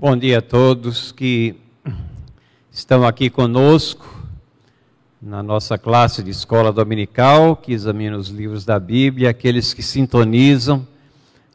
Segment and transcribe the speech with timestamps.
[0.00, 1.56] Bom dia a todos que
[2.70, 4.22] estão aqui conosco
[5.20, 10.86] na nossa classe de escola dominical, que examina os livros da Bíblia, aqueles que sintonizam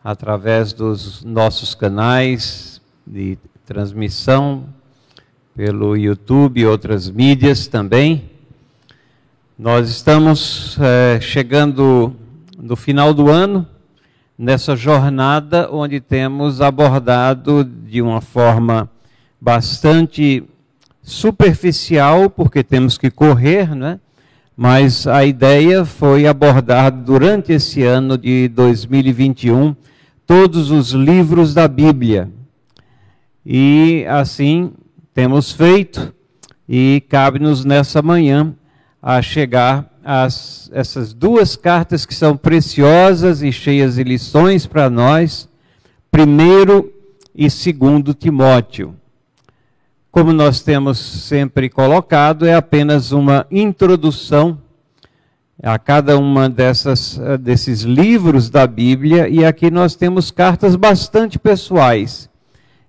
[0.03, 4.65] através dos nossos canais de transmissão
[5.55, 8.29] pelo YouTube e outras mídias também.
[9.57, 12.13] Nós estamos é, chegando
[12.57, 13.65] no final do ano
[14.37, 18.89] nessa jornada onde temos abordado de uma forma
[19.39, 20.43] bastante
[21.01, 23.99] superficial, porque temos que correr, né?
[24.55, 29.75] mas a ideia foi abordar durante esse ano de 2021
[30.25, 32.31] todos os livros da Bíblia.
[33.45, 34.71] E assim
[35.13, 36.13] temos feito,
[36.67, 38.53] e cabe-nos nessa manhã
[39.01, 45.47] a chegar as, essas duas cartas que são preciosas e cheias de lições para nós,
[46.11, 46.93] primeiro
[47.33, 48.95] e segundo Timóteo.
[50.11, 54.59] Como nós temos sempre colocado, é apenas uma introdução
[55.61, 62.29] a cada uma dessas, desses livros da Bíblia, e aqui nós temos cartas bastante pessoais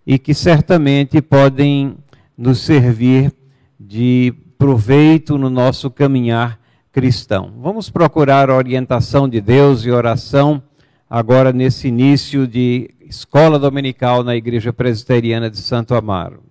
[0.07, 1.97] e que certamente podem
[2.37, 3.33] nos servir
[3.79, 6.59] de proveito no nosso caminhar
[6.95, 7.53] cristão.
[7.61, 10.63] Vamos procurar a orientação de Deus e oração
[11.11, 16.45] agora nesse início de escola dominical na Igreja Presbiteriana de Santo Amaro.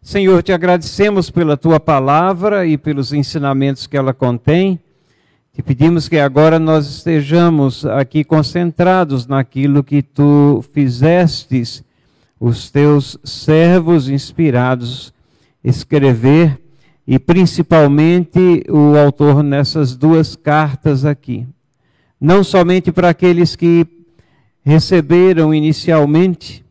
[0.00, 4.80] Senhor, te agradecemos pela tua palavra e pelos ensinamentos que ela contém.
[5.52, 11.84] Te pedimos que agora nós estejamos aqui concentrados naquilo que tu fizestes,
[12.40, 15.12] os teus servos inspirados
[15.62, 16.58] escrever
[17.10, 21.46] e principalmente o autor nessas duas cartas aqui.
[22.20, 23.86] Não somente para aqueles que
[24.62, 26.62] receberam inicialmente,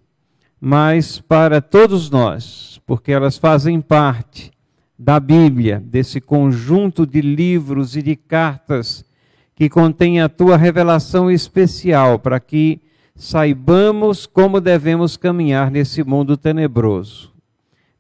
[0.62, 4.52] mas para todos nós, porque elas fazem parte
[4.98, 9.04] da Bíblia, desse conjunto de livros e de cartas
[9.56, 12.80] que contém a tua revelação especial para que
[13.16, 17.36] saibamos como devemos caminhar nesse mundo tenebroso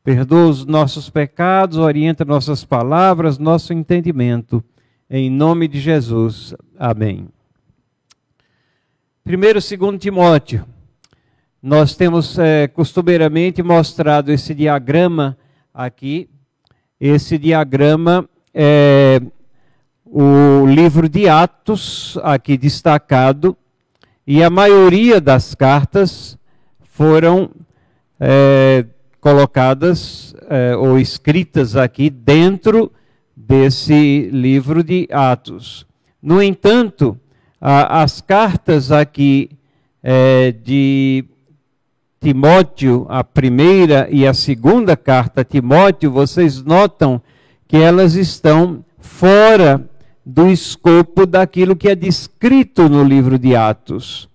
[0.07, 4.63] perdoa os nossos pecados, orienta nossas palavras, nosso entendimento.
[5.09, 6.56] Em nome de Jesus.
[6.79, 7.28] Amém.
[9.22, 10.66] Primeiro, segundo Timóteo.
[11.62, 15.38] Nós temos é, costumeiramente mostrado esse diagrama
[15.73, 16.29] aqui.
[17.01, 19.22] Esse diagrama é
[20.06, 23.57] o livro de Atos, aqui destacado,
[24.25, 26.39] e a maioria das cartas
[26.79, 27.51] foram
[28.18, 28.85] é,
[29.28, 32.90] colocadas eh, ou escritas aqui dentro
[33.36, 35.86] desse livro de Atos.
[36.24, 37.20] No entanto,
[37.60, 39.50] a, as cartas aqui
[40.02, 41.26] eh, de
[42.22, 47.22] Timóteo, a primeira e a segunda carta a Timóteo, vocês notam
[47.68, 49.90] que elas estão fora
[50.26, 54.30] do escopo daquilo que é descrito no livro de Atos.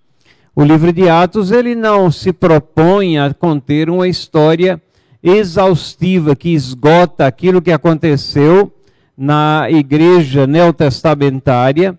[0.55, 4.79] O livro de Atos ele não se propõe a conter uma história
[5.23, 8.71] exaustiva que esgota aquilo que aconteceu
[9.17, 11.97] na igreja neotestamentária.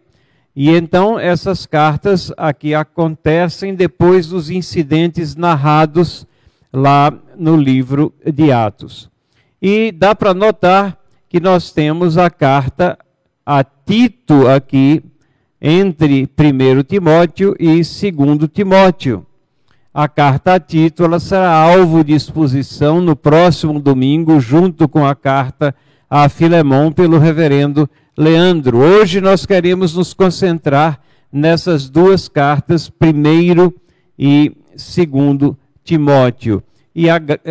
[0.55, 6.25] E então essas cartas aqui acontecem depois dos incidentes narrados
[6.73, 9.11] lá no livro de Atos.
[9.61, 10.97] E dá para notar
[11.29, 12.97] que nós temos a carta
[13.45, 15.03] a Tito aqui
[15.67, 19.25] entre 1 Timóteo e 2 Timóteo.
[19.95, 25.15] A carta a Tito ela será alvo de exposição no próximo domingo, junto com a
[25.15, 25.75] carta
[26.11, 28.77] a Filemão pelo reverendo Leandro.
[28.77, 31.01] Hoje nós queremos nos concentrar
[31.33, 33.75] nessas duas cartas, primeiro
[34.19, 36.63] e segundo Timóteo.
[36.95, 37.07] E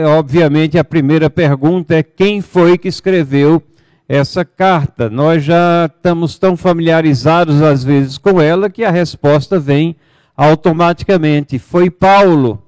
[0.07, 3.59] obviamente a primeira pergunta é quem foi que escreveu
[4.08, 5.09] essa carta.
[5.09, 9.96] Nós já estamos tão familiarizados às vezes com ela que a resposta vem
[10.36, 11.59] automaticamente.
[11.59, 12.62] Foi Paulo.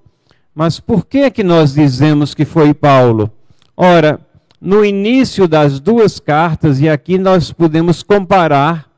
[0.53, 3.29] Mas por que que nós dizemos que foi Paulo?
[3.75, 4.19] Ora,
[4.61, 8.89] no início das duas cartas, e aqui nós podemos comparar,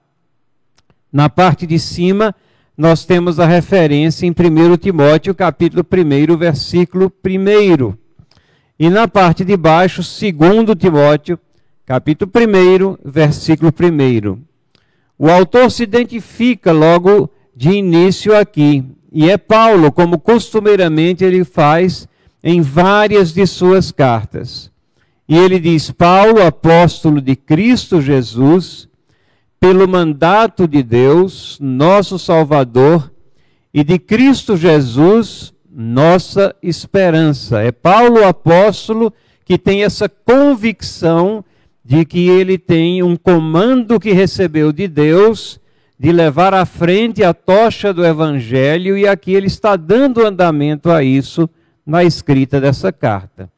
[1.11, 2.33] na parte de cima,
[2.77, 7.93] nós temos a referência em 1 Timóteo, capítulo 1, versículo 1.
[8.77, 11.39] E na parte de baixo, 2 Timóteo,
[11.87, 14.37] capítulo 1, versículo 1.
[15.17, 22.05] O autor se identifica logo de início aqui, e é Paulo, como costumeiramente ele faz
[22.43, 24.69] em várias de suas cartas.
[25.29, 28.89] E ele diz: Paulo, apóstolo de Cristo Jesus,
[29.57, 33.09] pelo mandato de Deus, nosso Salvador,
[33.73, 37.61] e de Cristo Jesus, nossa esperança.
[37.61, 39.13] É Paulo apóstolo
[39.45, 41.45] que tem essa convicção
[41.87, 45.57] de que ele tem um comando que recebeu de Deus
[45.97, 51.01] de levar à frente a tocha do evangelho e aqui ele está dando andamento a
[51.01, 51.49] isso
[51.85, 53.49] na escrita dessa carta.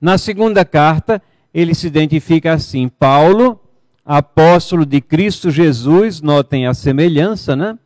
[0.00, 1.20] Na segunda carta,
[1.52, 3.60] ele se identifica assim: Paulo,
[4.04, 7.76] apóstolo de Cristo Jesus, notem a semelhança, né?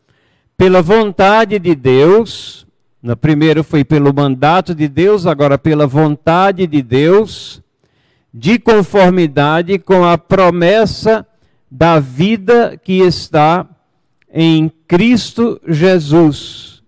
[0.59, 2.67] Pela vontade de Deus,
[3.03, 7.63] no primeiro foi pelo mandato de Deus, agora pela vontade de Deus,
[8.33, 11.27] de conformidade com a promessa
[11.71, 13.67] da vida que está
[14.33, 16.83] em Cristo Jesus.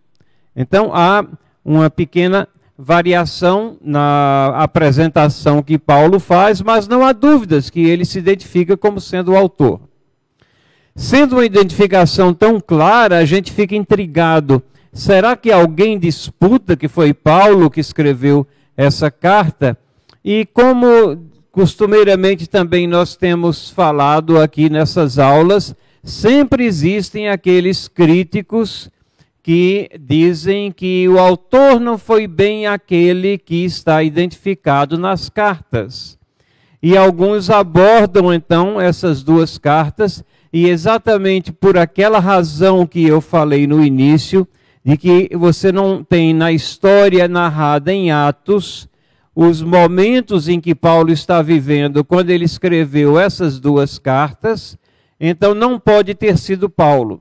[0.54, 1.24] Então há
[1.64, 8.18] uma pequena variação na apresentação que Paulo faz, mas não há dúvidas que ele se
[8.18, 9.80] identifica como sendo o autor.
[10.94, 14.62] Sendo uma identificação tão clara, a gente fica intrigado.
[14.92, 18.46] Será que alguém disputa que foi Paulo que escreveu
[18.76, 19.78] essa carta?
[20.24, 28.90] E como costumeiramente também nós temos falado aqui nessas aulas, sempre existem aqueles críticos
[29.42, 36.18] que dizem que o autor não foi bem aquele que está identificado nas cartas.
[36.82, 43.66] E alguns abordam então essas duas cartas, e exatamente por aquela razão que eu falei
[43.66, 44.48] no início,
[44.82, 48.88] de que você não tem na história narrada em Atos
[49.34, 54.76] os momentos em que Paulo está vivendo quando ele escreveu essas duas cartas,
[55.18, 57.20] então não pode ter sido Paulo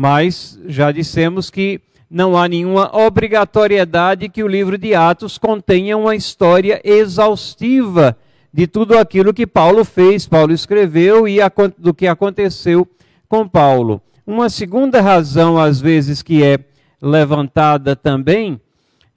[0.00, 6.14] mas já dissemos que não há nenhuma obrigatoriedade que o livro de Atos contenha uma
[6.14, 8.16] história exaustiva
[8.54, 11.38] de tudo aquilo que Paulo fez, Paulo escreveu e
[11.76, 12.86] do que aconteceu
[13.28, 14.00] com Paulo.
[14.24, 16.60] Uma segunda razão, às vezes, que é
[17.02, 18.60] levantada também,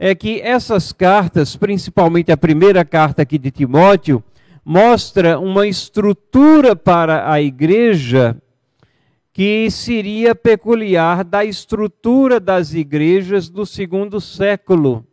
[0.04, 4.24] é que essas cartas, principalmente a primeira carta aqui de Timóteo,
[4.66, 8.36] mostra uma estrutura para a igreja
[9.32, 15.06] que seria peculiar da estrutura das igrejas do segundo século.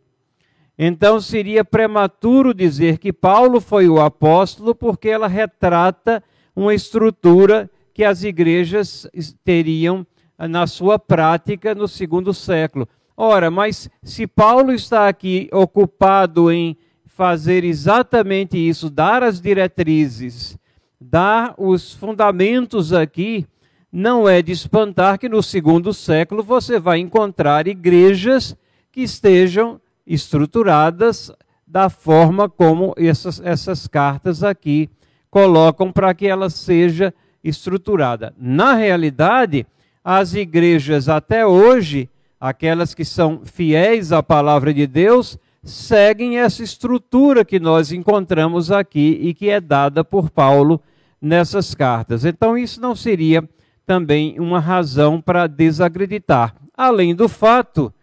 [0.75, 6.23] Então seria prematuro dizer que Paulo foi o apóstolo, porque ela retrata
[6.55, 9.07] uma estrutura que as igrejas
[9.43, 10.03] teriam
[10.35, 12.87] na sua prática no segundo século.
[13.21, 20.57] Ora, mas se Paulo está aqui ocupado em fazer exatamente isso, dar as diretrizes,
[21.01, 23.45] dar os fundamentos aqui,
[23.91, 28.55] não é de espantar que no segundo século você vai encontrar igrejas
[28.89, 31.29] que estejam estruturadas
[31.67, 34.89] da forma como essas, essas cartas aqui
[35.29, 37.13] colocam para que ela seja
[37.43, 38.33] estruturada.
[38.37, 39.67] Na realidade,
[40.01, 47.43] as igrejas até hoje, aquelas que são fiéis à palavra de Deus, seguem essa estrutura
[47.43, 50.81] que nós encontramos aqui e que é dada por Paulo
[51.21, 52.23] nessas cartas.
[52.23, 53.47] Então, isso não seria
[53.85, 56.55] também uma razão para desacreditar.
[56.77, 57.93] Além do fato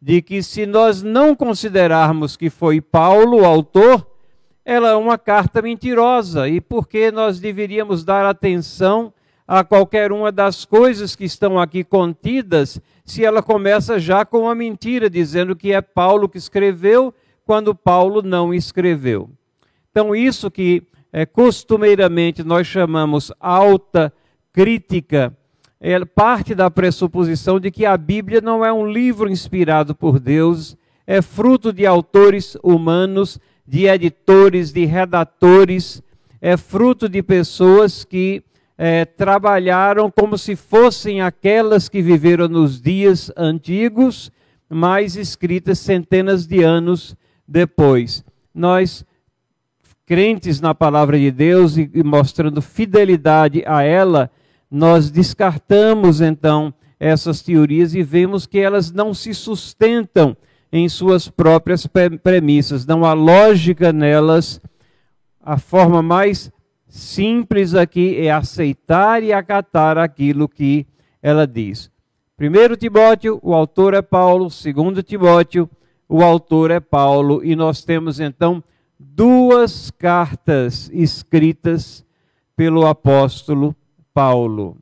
[0.00, 4.06] de que, se nós não considerarmos que foi Paulo o autor,
[4.64, 6.48] ela é uma carta mentirosa.
[6.48, 9.12] E por que nós deveríamos dar atenção
[9.46, 14.54] a qualquer uma das coisas que estão aqui contidas, se ela começa já com uma
[14.54, 17.12] mentira, dizendo que é Paulo que escreveu,
[17.44, 19.28] quando Paulo não escreveu.
[19.90, 20.82] Então, isso que
[21.12, 24.12] é, costumeiramente nós chamamos alta
[24.52, 25.36] crítica
[25.80, 30.76] é parte da pressuposição de que a Bíblia não é um livro inspirado por Deus,
[31.06, 36.02] é fruto de autores humanos, de editores, de redatores,
[36.40, 38.42] é fruto de pessoas que
[38.76, 44.32] é, trabalharam como se fossem aquelas que viveram nos dias antigos,
[44.68, 47.16] mas escritas centenas de anos
[47.46, 48.24] depois.
[48.54, 49.04] Nós,
[50.06, 54.30] crentes na palavra de Deus e, e mostrando fidelidade a ela,
[54.70, 60.36] nós descartamos então essas teorias e vemos que elas não se sustentam
[60.72, 61.86] em suas próprias
[62.22, 64.60] premissas, não há lógica nelas.
[65.40, 66.50] A forma mais
[66.94, 70.86] simples aqui é aceitar e acatar aquilo que
[71.20, 71.90] ela diz.
[72.36, 75.68] Primeiro Timóteo, o autor é Paulo, segundo Timóteo,
[76.08, 78.62] o autor é Paulo, e nós temos então
[78.96, 82.04] duas cartas escritas
[82.54, 83.74] pelo apóstolo
[84.12, 84.76] Paulo.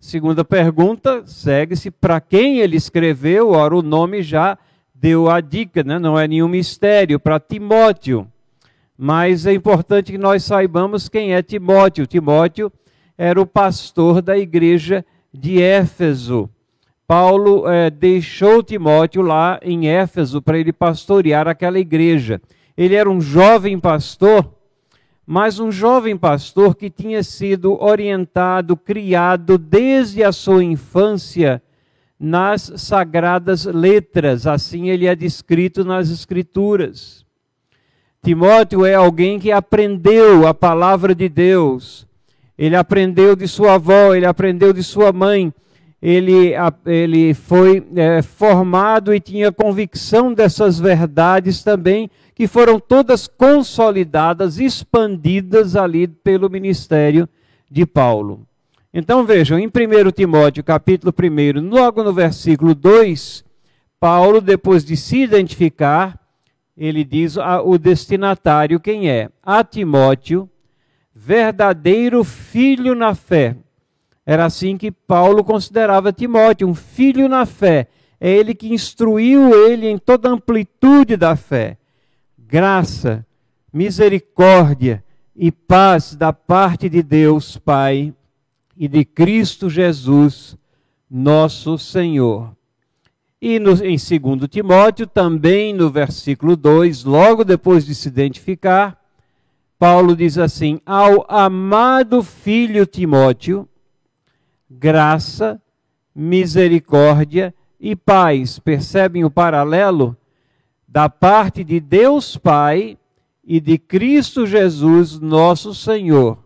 [0.00, 4.56] Segunda pergunta, segue-se para quem ele escreveu, ora o nome já
[4.94, 5.98] deu a dica, né?
[5.98, 8.26] não é nenhum mistério, para Timóteo.
[8.96, 12.06] Mas é importante que nós saibamos quem é Timóteo.
[12.06, 12.72] Timóteo
[13.18, 16.48] era o pastor da igreja de Éfeso.
[17.06, 22.40] Paulo é, deixou Timóteo lá em Éfeso para ele pastorear aquela igreja.
[22.76, 24.52] Ele era um jovem pastor,
[25.26, 31.62] mas um jovem pastor que tinha sido orientado, criado desde a sua infância
[32.18, 37.25] nas sagradas letras, assim ele é descrito nas Escrituras.
[38.26, 42.08] Timóteo é alguém que aprendeu a palavra de Deus,
[42.58, 45.54] ele aprendeu de sua avó, ele aprendeu de sua mãe,
[46.02, 46.52] ele,
[46.84, 55.76] ele foi é, formado e tinha convicção dessas verdades também, que foram todas consolidadas, expandidas
[55.76, 57.28] ali pelo ministério
[57.70, 58.44] de Paulo.
[58.92, 59.70] Então vejam, em 1
[60.10, 63.44] Timóteo, capítulo 1, logo no versículo 2,
[64.00, 66.25] Paulo, depois de se identificar,
[66.76, 69.30] ele diz o destinatário quem é?
[69.42, 70.48] A Timóteo,
[71.14, 73.56] verdadeiro filho na fé.
[74.24, 77.86] Era assim que Paulo considerava Timóteo, um filho na fé.
[78.20, 81.78] É ele que instruiu ele em toda a amplitude da fé.
[82.36, 83.24] Graça,
[83.72, 85.04] misericórdia
[85.34, 88.14] e paz da parte de Deus Pai
[88.76, 90.56] e de Cristo Jesus,
[91.10, 92.55] nosso Senhor.
[93.48, 99.00] E no, em 2 Timóteo, também no versículo 2, logo depois de se identificar,
[99.78, 103.68] Paulo diz assim: Ao amado filho Timóteo,
[104.68, 105.62] graça,
[106.12, 108.58] misericórdia e paz.
[108.58, 110.16] Percebem o paralelo?
[110.88, 112.98] Da parte de Deus Pai
[113.44, 116.36] e de Cristo Jesus, nosso Senhor.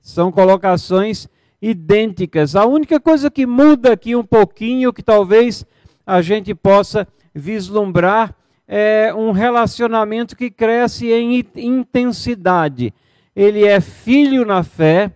[0.00, 1.28] São colocações
[1.60, 2.54] idênticas.
[2.54, 5.66] A única coisa que muda aqui um pouquinho, que talvez
[6.06, 8.34] a gente possa vislumbrar,
[8.68, 12.94] é um relacionamento que cresce em intensidade.
[13.34, 15.12] Ele é filho na fé,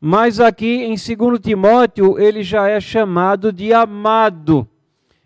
[0.00, 4.66] mas aqui em 2 Timóteo ele já é chamado de amado.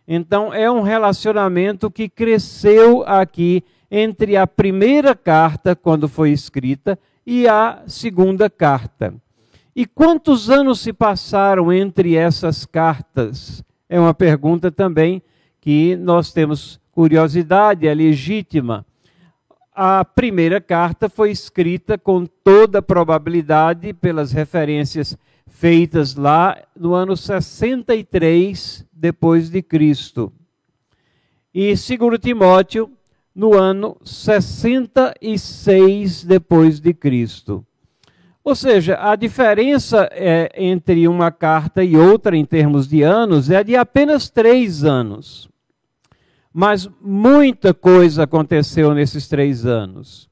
[0.09, 7.47] Então é um relacionamento que cresceu aqui entre a primeira carta, quando foi escrita, e
[7.47, 9.15] a segunda carta.
[9.77, 13.63] E quantos anos se passaram entre essas cartas?
[13.93, 15.23] É uma pergunta também
[15.61, 18.87] que nós temos curiosidade, é legítima.
[19.71, 25.15] A primeira carta foi escrita com toda probabilidade pelas referências
[25.47, 30.33] feitas lá no ano 63 depois de Cristo.
[31.53, 32.91] E segundo Timóteo
[33.35, 37.63] no ano 66 depois de Cristo.
[38.45, 43.63] Ou seja, a diferença é, entre uma carta e outra em termos de anos é
[43.63, 45.49] de apenas três anos.
[46.53, 50.29] Mas muita coisa aconteceu nesses três anos.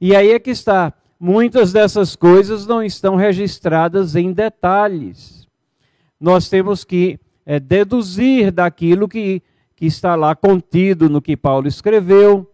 [0.00, 0.92] E aí é que está.
[1.18, 5.48] Muitas dessas coisas não estão registradas em detalhes.
[6.20, 9.42] Nós temos que é, deduzir daquilo que,
[9.74, 12.50] que está lá contido no que Paulo escreveu,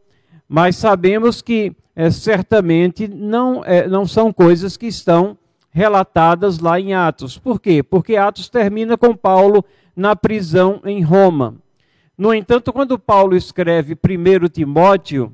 [0.49, 5.37] mas sabemos que é, certamente não, é, não são coisas que estão
[5.71, 7.39] relatadas lá em Atos.
[7.39, 7.83] Por quê?
[7.83, 11.57] Porque Atos termina com Paulo na prisão em Roma.
[12.17, 15.33] No entanto, quando Paulo escreve 1 Timóteo,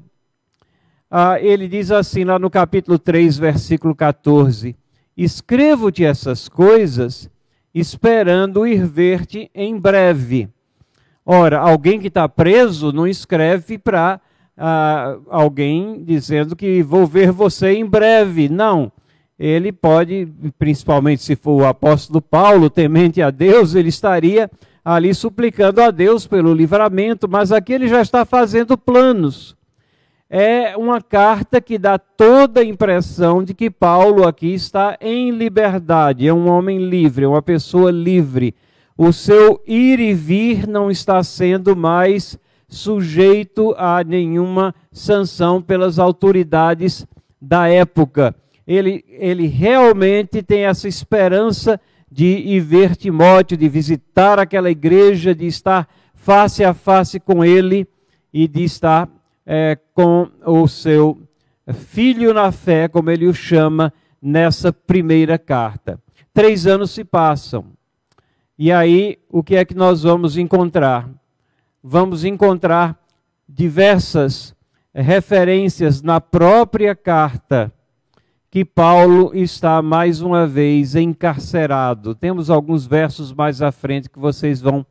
[1.11, 4.77] ah, ele diz assim lá no capítulo 3, versículo 14:
[5.17, 7.31] Escrevo-te essas coisas,
[7.75, 10.49] esperando ir ver-te em breve.
[11.25, 14.21] Ora, alguém que está preso não escreve para
[15.29, 18.49] alguém dizendo que vou ver você em breve.
[18.49, 18.91] Não.
[19.39, 24.51] Ele pode, principalmente se for o apóstolo Paulo, temente a Deus, ele estaria
[24.83, 29.55] ali suplicando a Deus pelo livramento, mas aqui ele já está fazendo planos.
[30.31, 36.27] É uma carta que dá toda a impressão de que Paulo aqui está em liberdade,
[36.27, 38.55] é um homem livre, é uma pessoa livre.
[38.97, 47.07] O seu ir e vir não está sendo mais sujeito a nenhuma sanção pelas autoridades
[47.41, 48.35] da época.
[48.67, 51.81] Ele, ele realmente tem essa esperança
[52.11, 57.87] de ir ver Timóteo, de visitar aquela igreja, de estar face a face com ele
[58.33, 59.09] e de estar
[59.45, 61.19] é, com o seu
[61.73, 66.01] filho na fé, como ele o chama, nessa primeira carta.
[66.35, 67.67] Três anos se passam.
[68.59, 71.09] E aí, o que é que nós vamos encontrar?
[71.89, 73.01] Vamos encontrar
[73.49, 74.57] diversas
[74.93, 77.73] referências na própria carta
[78.51, 82.13] que Paulo está mais uma vez encarcerado.
[82.13, 84.85] Temos alguns versos mais à frente que vocês vão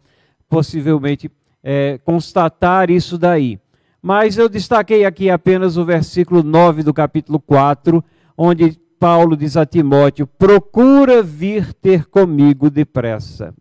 [0.47, 1.29] possivelmente
[1.61, 3.59] é, constatar isso daí.
[4.01, 8.01] Mas eu destaquei aqui apenas o versículo 9 do capítulo 4,
[8.37, 13.53] onde Paulo diz a Timóteo: Procura vir ter comigo depressa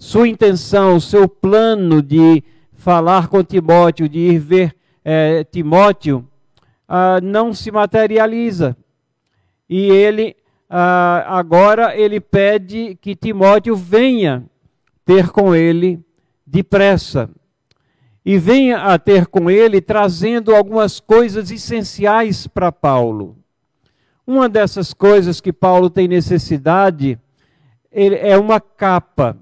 [0.00, 2.42] sua intenção, seu plano de
[2.80, 6.26] falar com Timóteo, de ir ver é, Timóteo,
[6.88, 8.74] ah, não se materializa.
[9.68, 10.34] E ele,
[10.68, 14.44] ah, agora, ele pede que Timóteo venha
[15.04, 16.00] ter com ele
[16.46, 17.28] depressa.
[18.24, 23.36] E venha a ter com ele trazendo algumas coisas essenciais para Paulo.
[24.26, 27.18] Uma dessas coisas que Paulo tem necessidade
[27.92, 29.36] é uma capa.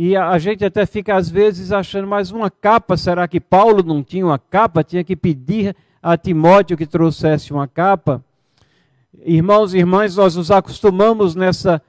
[0.00, 4.00] E a gente até fica às vezes achando, mas uma capa, será que Paulo não
[4.00, 4.84] tinha uma capa?
[4.84, 8.24] Tinha que pedir a Timóteo que trouxesse uma capa?
[9.24, 11.82] Irmãos e irmãs, nós nos acostumamos nessa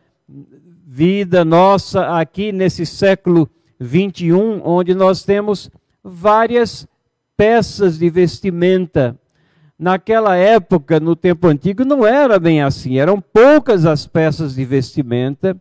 [0.88, 3.48] vida nossa aqui nesse século
[3.80, 5.70] 21, onde nós temos
[6.04, 6.88] várias
[7.38, 9.16] peças de vestimenta.
[9.78, 15.56] Naquela época, no tempo antigo, não era bem assim, eram poucas as peças de vestimenta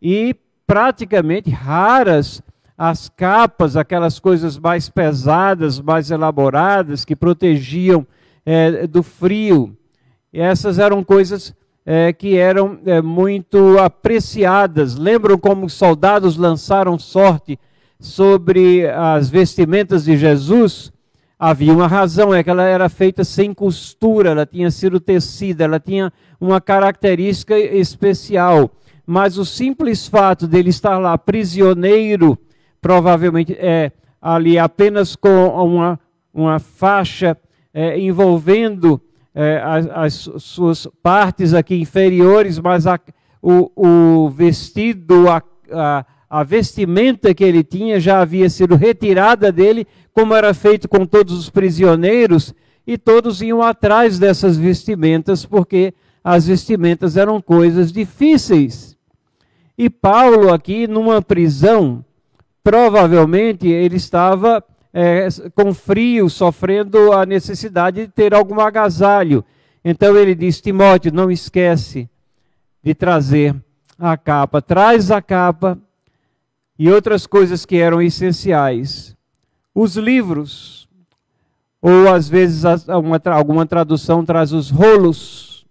[0.00, 0.34] e
[0.70, 2.40] praticamente raras
[2.78, 8.06] as capas, aquelas coisas mais pesadas, mais elaboradas, que protegiam
[8.46, 9.76] é, do frio.
[10.32, 11.52] E essas eram coisas
[11.84, 14.94] é, que eram é, muito apreciadas.
[14.94, 17.58] Lembram como os soldados lançaram sorte
[17.98, 20.92] sobre as vestimentas de Jesus?
[21.36, 25.80] Havia uma razão, é que ela era feita sem costura, ela tinha sido tecida, ela
[25.80, 28.70] tinha uma característica especial
[29.10, 32.38] mas o simples fato dele estar lá prisioneiro,
[32.80, 33.90] provavelmente é
[34.22, 35.98] ali apenas com uma,
[36.32, 37.36] uma faixa
[37.74, 39.00] é, envolvendo
[39.34, 43.00] é, as, as, suas partes aqui inferiores, mas a,
[43.42, 49.88] o, o, vestido, a, a, a vestimenta que ele tinha já havia sido retirada dele,
[50.14, 52.54] como era feito com todos os prisioneiros,
[52.86, 58.89] e todos iam atrás dessas vestimentas, porque as vestimentas eram coisas difíceis.
[59.82, 62.04] E Paulo, aqui numa prisão,
[62.62, 69.42] provavelmente ele estava é, com frio, sofrendo a necessidade de ter algum agasalho.
[69.82, 72.10] Então ele diz: Timóteo, não esquece
[72.84, 73.56] de trazer
[73.98, 74.60] a capa.
[74.60, 75.78] Traz a capa
[76.78, 79.16] e outras coisas que eram essenciais.
[79.74, 80.86] Os livros,
[81.80, 85.64] ou às vezes uma, alguma tradução traz os rolos,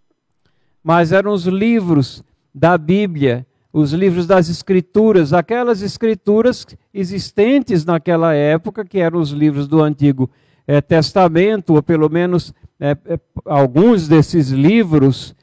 [0.84, 8.84] mas eram os livros da Bíblia os livros das Escrituras, aquelas escrituras existentes naquela época,
[8.84, 10.30] que eram os livros do Antigo
[10.66, 15.36] é, Testamento, ou pelo menos é, é, alguns desses livros,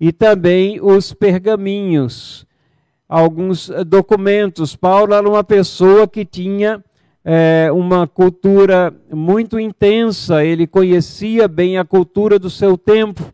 [0.00, 2.46] e também os pergaminhos,
[3.08, 4.74] alguns documentos.
[4.74, 6.82] Paulo era uma pessoa que tinha
[7.74, 13.32] uma cultura muito intensa, ele conhecia bem a cultura do seu tempo,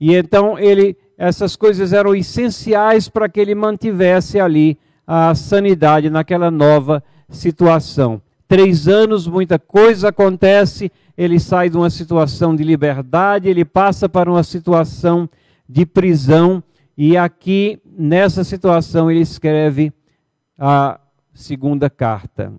[0.00, 6.48] e então ele essas coisas eram essenciais para que ele mantivesse ali a sanidade naquela
[6.48, 8.22] nova situação.
[8.46, 14.30] Três anos, muita coisa acontece, ele sai de uma situação de liberdade, ele passa para
[14.30, 15.28] uma situação
[15.68, 16.62] de prisão,
[16.96, 19.92] e aqui, nessa situação, ele escreve
[20.56, 21.00] a
[21.34, 22.52] segunda carta.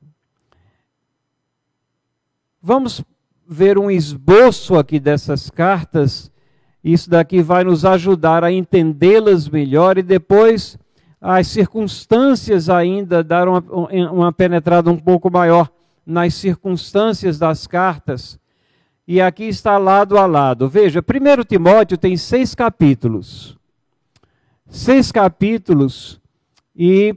[2.61, 3.03] Vamos
[3.47, 6.29] ver um esboço aqui dessas cartas
[6.83, 10.77] isso daqui vai nos ajudar a entendê-las melhor e depois
[11.21, 13.63] as circunstâncias ainda dar uma,
[14.11, 15.69] uma penetrada um pouco maior
[16.05, 18.39] nas circunstâncias das cartas.
[19.05, 20.69] E aqui está lado a lado.
[20.69, 23.57] Veja, 1 Timóteo tem seis capítulos.
[24.69, 26.21] Seis capítulos.
[26.75, 27.15] E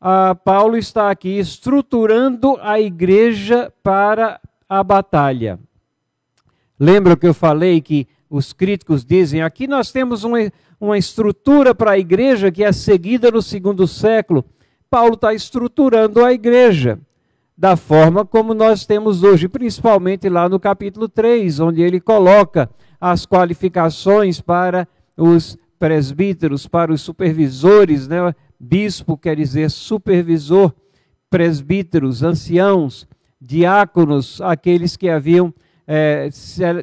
[0.00, 5.58] a Paulo está aqui estruturando a igreja para a batalha.
[6.78, 8.06] Lembra que eu falei que
[8.36, 10.38] os críticos dizem, aqui nós temos uma,
[10.80, 14.44] uma estrutura para a igreja que é seguida no segundo século.
[14.90, 16.98] Paulo está estruturando a igreja
[17.56, 22.68] da forma como nós temos hoje, principalmente lá no capítulo 3, onde ele coloca
[23.00, 28.34] as qualificações para os presbíteros, para os supervisores, né?
[28.58, 30.72] bispo quer dizer supervisor,
[31.30, 33.06] presbíteros, anciãos,
[33.40, 35.52] diáconos, aqueles que haviam
[35.86, 36.28] é,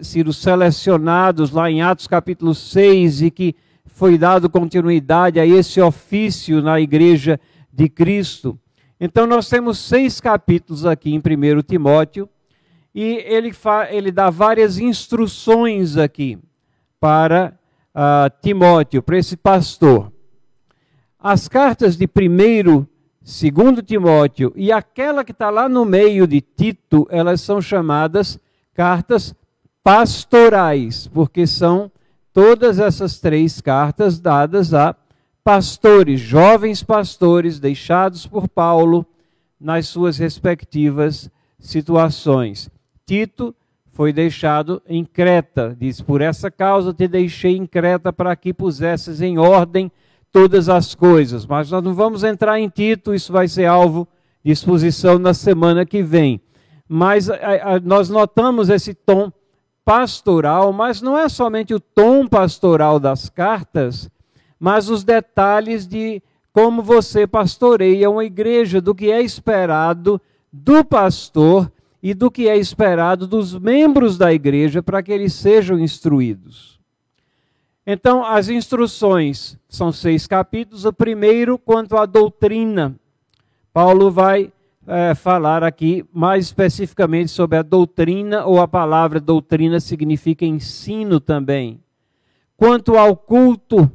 [0.01, 6.61] sido selecionados lá em Atos capítulo 6 e que foi dado continuidade a esse ofício
[6.61, 7.39] na igreja
[7.71, 8.57] de Cristo.
[8.99, 12.29] Então nós temos seis capítulos aqui em 1 Timóteo
[12.95, 13.51] e ele,
[13.89, 16.39] ele dá várias instruções aqui
[16.99, 17.53] para
[17.93, 20.11] uh, Timóteo, para esse pastor.
[21.19, 22.85] As cartas de 1
[23.21, 28.39] segundo Timóteo e aquela que está lá no meio de Tito, elas são chamadas
[28.73, 29.35] cartas
[29.83, 31.91] pastorais, porque são
[32.31, 34.95] todas essas três cartas dadas a
[35.43, 39.05] pastores, jovens pastores deixados por Paulo
[39.59, 42.69] nas suas respectivas situações.
[43.05, 43.53] Tito
[43.91, 45.75] foi deixado em Creta.
[45.79, 49.91] Diz: Por essa causa te deixei em Creta para que pusesses em ordem
[50.31, 51.45] todas as coisas.
[51.45, 54.07] Mas nós não vamos entrar em Tito, isso vai ser alvo
[54.43, 56.41] de exposição na semana que vem.
[56.95, 59.33] Mas a, a, nós notamos esse tom
[59.83, 64.07] pastoral, mas não é somente o tom pastoral das cartas,
[64.59, 66.21] mas os detalhes de
[66.53, 72.55] como você pastoreia uma igreja, do que é esperado do pastor e do que é
[72.55, 76.79] esperado dos membros da igreja para que eles sejam instruídos.
[77.87, 80.85] Então, as instruções são seis capítulos.
[80.85, 82.95] O primeiro, quanto à doutrina.
[83.73, 84.53] Paulo vai
[84.87, 91.79] é, falar aqui mais especificamente sobre a doutrina, ou a palavra doutrina significa ensino também.
[92.57, 93.91] Quanto ao culto,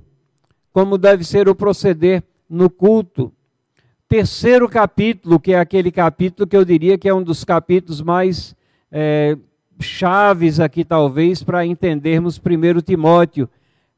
[0.73, 3.33] como deve ser o proceder no culto
[4.09, 8.57] terceiro capítulo, que é aquele capítulo que eu diria que é um dos capítulos mais
[8.91, 9.37] é,
[9.79, 13.49] chaves aqui, talvez, para entendermos primeiro Timóteo.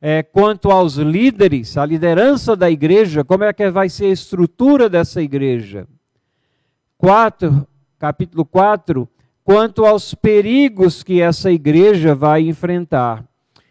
[0.02, 4.88] É, quanto aos líderes, a liderança da igreja, como é que vai ser a estrutura
[4.88, 5.86] dessa igreja.
[7.00, 7.66] Quatro,
[7.98, 9.08] capítulo 4,
[9.42, 13.24] quanto aos perigos que essa igreja vai enfrentar.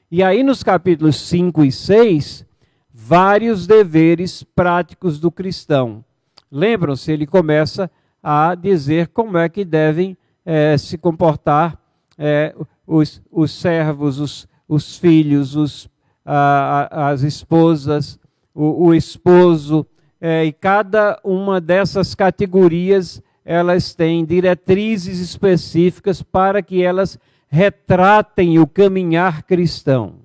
[0.09, 2.43] E aí nos capítulos 5 e 6,
[2.91, 6.03] vários deveres práticos do cristão.
[6.51, 7.91] Lembram-se, ele começa
[8.23, 11.79] a dizer como é que devem é, se comportar
[12.17, 12.55] é,
[12.87, 15.87] os, os, servos, os, os filhos, os,
[16.25, 18.19] a, as esposas,
[18.55, 19.85] o, o esposo,
[20.21, 28.67] é, e cada uma dessas categorias elas têm diretrizes específicas para que elas retratem o
[28.67, 30.17] caminhar cristão.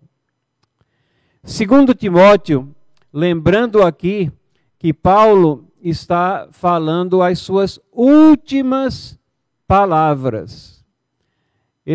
[1.42, 2.74] Segundo Timóteo,
[3.12, 4.30] lembrando aqui
[4.78, 9.18] que Paulo está falando as suas últimas
[9.66, 10.84] palavras.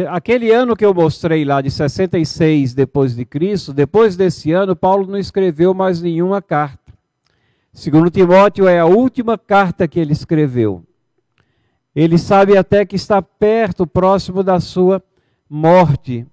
[0.09, 5.07] Aquele ano que eu mostrei lá, de 66 depois de Cristo, depois desse ano, Paulo
[5.07, 6.78] não escreveu mais nenhuma carta.
[7.73, 10.83] Segundo Timóteo, é a última carta que ele escreveu.
[11.95, 15.03] Ele sabe até que está perto, próximo da sua
[15.49, 16.25] morte.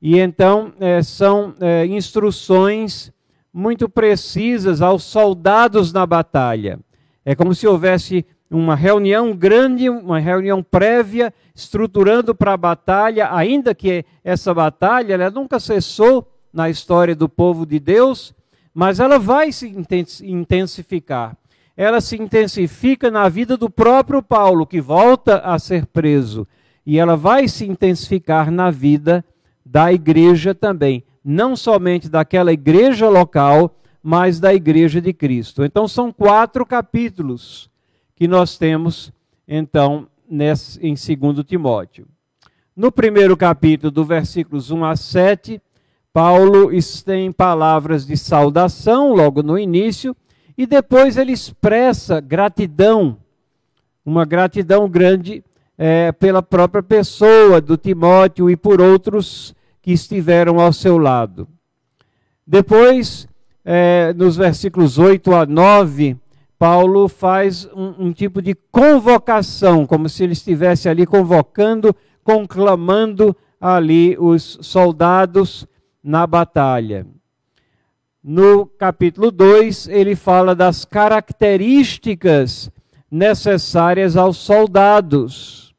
[0.00, 3.12] E então é, são é, instruções
[3.52, 6.78] muito precisas aos soldados na batalha.
[7.24, 13.74] É como se houvesse uma reunião grande, uma reunião prévia, estruturando para a batalha, ainda
[13.74, 18.34] que essa batalha ela nunca cessou na história do povo de Deus,
[18.76, 19.74] mas ela vai se
[20.22, 21.34] intensificar.
[21.74, 26.46] Ela se intensifica na vida do próprio Paulo, que volta a ser preso,
[26.84, 29.24] e ela vai se intensificar na vida
[29.64, 35.64] da igreja também não somente daquela igreja local, mas da igreja de Cristo.
[35.64, 37.68] Então são quatro capítulos
[38.14, 39.12] que nós temos
[39.48, 42.06] então nesse, em 2 Timóteo.
[42.76, 45.60] No primeiro capítulo, do versículos 1 a 7,
[46.16, 46.70] Paulo
[47.04, 50.16] tem palavras de saudação logo no início,
[50.56, 53.18] e depois ele expressa gratidão,
[54.02, 55.44] uma gratidão grande
[55.76, 61.46] é, pela própria pessoa do Timóteo e por outros que estiveram ao seu lado.
[62.46, 63.28] Depois,
[63.62, 66.16] é, nos versículos 8 a 9,
[66.58, 74.16] Paulo faz um, um, tipo de convocação, como se ele estivesse ali convocando, conclamando ali
[74.18, 75.68] os soldados
[76.06, 77.04] na batalha.
[78.22, 82.70] No capítulo 2, ele fala das características
[83.10, 85.74] necessárias aos soldados.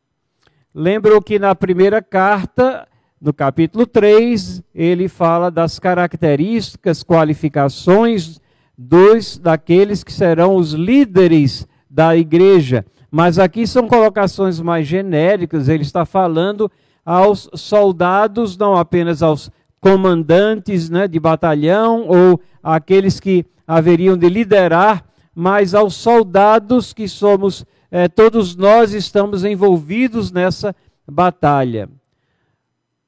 [0.76, 2.86] Lembram que na primeira carta
[3.20, 8.40] no capítulo 3, ele fala das características, qualificações
[8.78, 12.86] dos daqueles que serão os líderes da igreja.
[13.10, 16.70] Mas aqui são colocações mais genéricas, ele está falando
[17.04, 25.06] aos soldados, não apenas aos comandantes né, de batalhão ou aqueles que haveriam de liderar,
[25.34, 30.76] mas aos soldados que somos, eh, todos nós estamos envolvidos nessa
[31.08, 31.90] batalha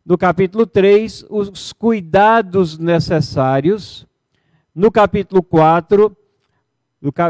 [0.10, 4.08] no capítulo 3, os cuidados necessários.
[4.73, 6.17] No capítulo 4,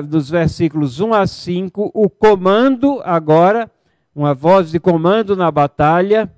[0.08, 3.70] dos versículos 1 a 5, o comando, agora,
[4.16, 6.34] uma voz de comando na batalha.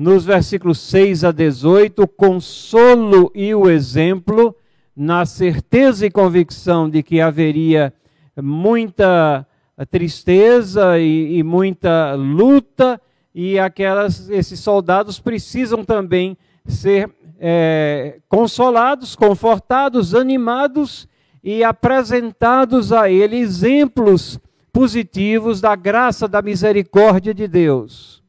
[0.00, 4.56] Nos versículos 6 a 18, o consolo e o exemplo,
[4.96, 7.92] na certeza e convicção de que haveria
[8.34, 9.46] muita
[9.90, 12.98] tristeza e, e muita luta
[13.34, 16.34] e aquelas, esses soldados precisam também
[16.64, 21.06] ser é, consolados, confortados, animados
[21.44, 24.40] e apresentados a ele exemplos
[24.72, 28.19] positivos da graça, da misericórdia de Deus.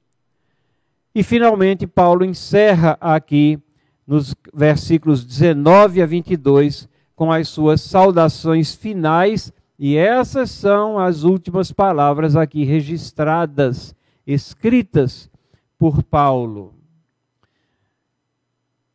[1.14, 3.60] E finalmente, Paulo encerra aqui,
[4.08, 11.72] nos versículos 19 a 22, com as suas saudações finais, e essas são as últimas
[11.72, 13.94] palavras aqui registradas,
[14.26, 15.30] escritas
[15.78, 16.74] por Paulo.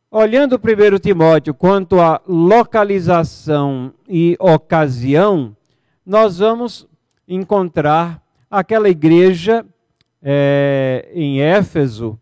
[0.09, 5.55] Olhando o primeiro Timóteo quanto à localização e ocasião,
[6.05, 6.87] nós vamos
[7.27, 9.65] encontrar aquela igreja
[10.21, 12.19] é, em Éfeso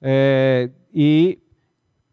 [0.00, 1.38] é, e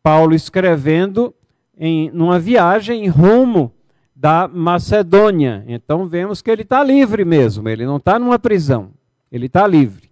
[0.02, 1.34] Paulo escrevendo
[1.78, 3.74] em numa viagem rumo
[4.16, 5.64] da Macedônia.
[5.68, 8.92] Então vemos que ele está livre mesmo, ele não está numa prisão,
[9.32, 10.10] ele está livre.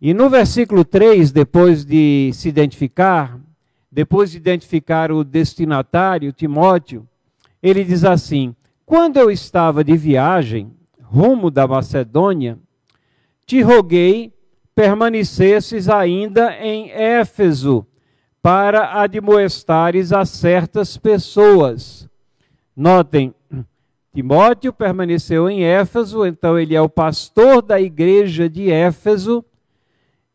[0.00, 3.38] E no versículo 3, depois de se identificar,
[3.90, 7.06] depois de identificar o destinatário, Timóteo,
[7.62, 8.54] ele diz assim:
[8.86, 10.70] Quando eu estava de viagem,
[11.02, 12.58] rumo da Macedônia,
[13.48, 14.30] te roguei
[14.74, 17.86] permanecesses ainda em Éfeso,
[18.42, 22.06] para admoestares a certas pessoas.
[22.76, 23.34] Notem,
[24.12, 29.42] Timóteo permaneceu em Éfeso, então ele é o pastor da igreja de Éfeso,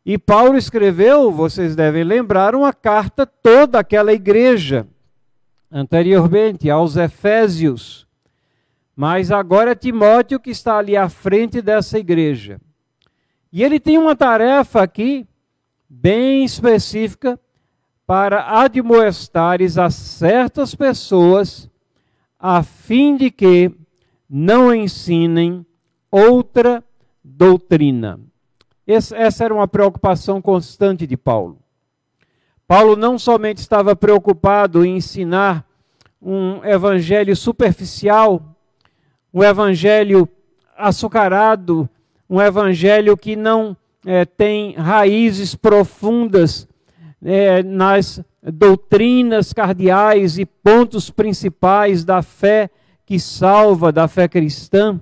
[0.04, 4.88] e Paulo escreveu, vocês devem lembrar, uma carta toda aquela igreja,
[5.71, 8.08] anteriormente aos Efésios.
[8.95, 12.60] Mas agora é Timóteo que está ali à frente dessa igreja.
[13.53, 15.25] E ele tem uma tarefa aqui,
[15.87, 17.39] bem específica,
[18.05, 21.69] para admoestares a certas pessoas,
[22.37, 23.71] a fim de que
[24.29, 25.65] não ensinem
[26.11, 26.83] outra
[27.23, 28.19] doutrina
[28.85, 31.57] essa era uma preocupação constante de Paulo.
[32.67, 35.65] Paulo não somente estava preocupado em ensinar
[36.21, 38.41] um evangelho superficial,
[39.33, 40.27] um evangelho
[40.77, 41.89] açucarado,
[42.34, 46.67] um evangelho que não é, tem raízes profundas
[47.24, 52.69] é, nas doutrinas cardeais e pontos principais da fé
[53.06, 55.00] que salva, da fé cristã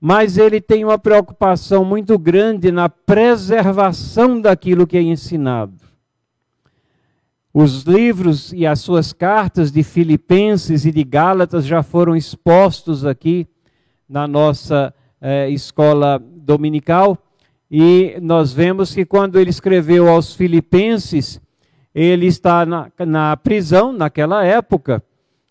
[0.00, 5.74] mas ele tem uma preocupação muito grande na preservação daquilo que é ensinado.
[7.52, 13.46] Os livros e as suas cartas de Filipenses e de Gálatas já foram expostos aqui
[14.08, 17.18] na nossa eh, escola dominical,
[17.70, 21.40] e nós vemos que quando ele escreveu aos Filipenses,
[21.94, 25.02] ele está na, na prisão naquela época,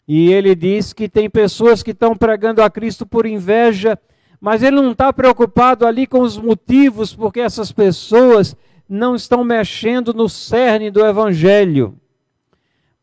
[0.08, 3.98] e ele diz que tem pessoas que estão pregando a Cristo por inveja
[4.40, 8.56] mas ele não está preocupado ali com os motivos porque essas pessoas
[8.88, 11.96] não estão mexendo no cerne do Evangelho.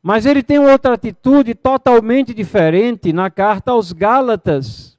[0.03, 4.97] Mas ele tem outra atitude totalmente diferente na carta aos Gálatas.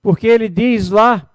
[0.00, 1.28] Porque ele diz lá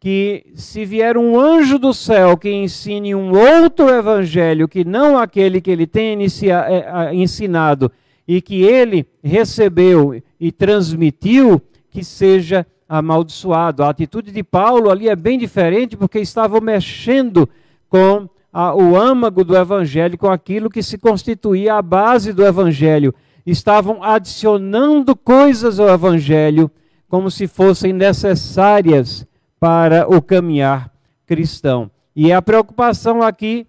[0.00, 5.60] que se vier um anjo do céu que ensine um outro evangelho que não aquele
[5.60, 7.92] que ele tem é, ensinado
[8.26, 11.60] e que ele recebeu e transmitiu,
[11.90, 13.82] que seja amaldiçoado.
[13.82, 17.46] A atitude de Paulo ali é bem diferente, porque estava mexendo
[17.88, 23.14] com a, o âmago do evangelho, com aquilo que se constituía a base do evangelho.
[23.44, 26.70] Estavam adicionando coisas ao evangelho
[27.08, 29.26] como se fossem necessárias
[29.60, 30.90] para o caminhar
[31.26, 31.90] cristão.
[32.16, 33.66] E a preocupação aqui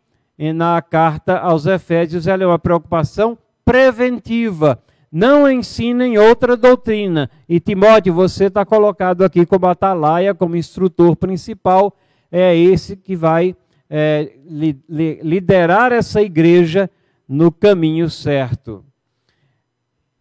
[0.55, 7.29] na carta aos Efésios é uma preocupação preventiva não ensinem outra doutrina.
[7.49, 11.97] E Timóteo, você está colocado aqui como atalaia, como instrutor principal,
[12.31, 13.55] é esse que vai
[13.89, 16.89] é, li, li, liderar essa igreja
[17.27, 18.85] no caminho certo.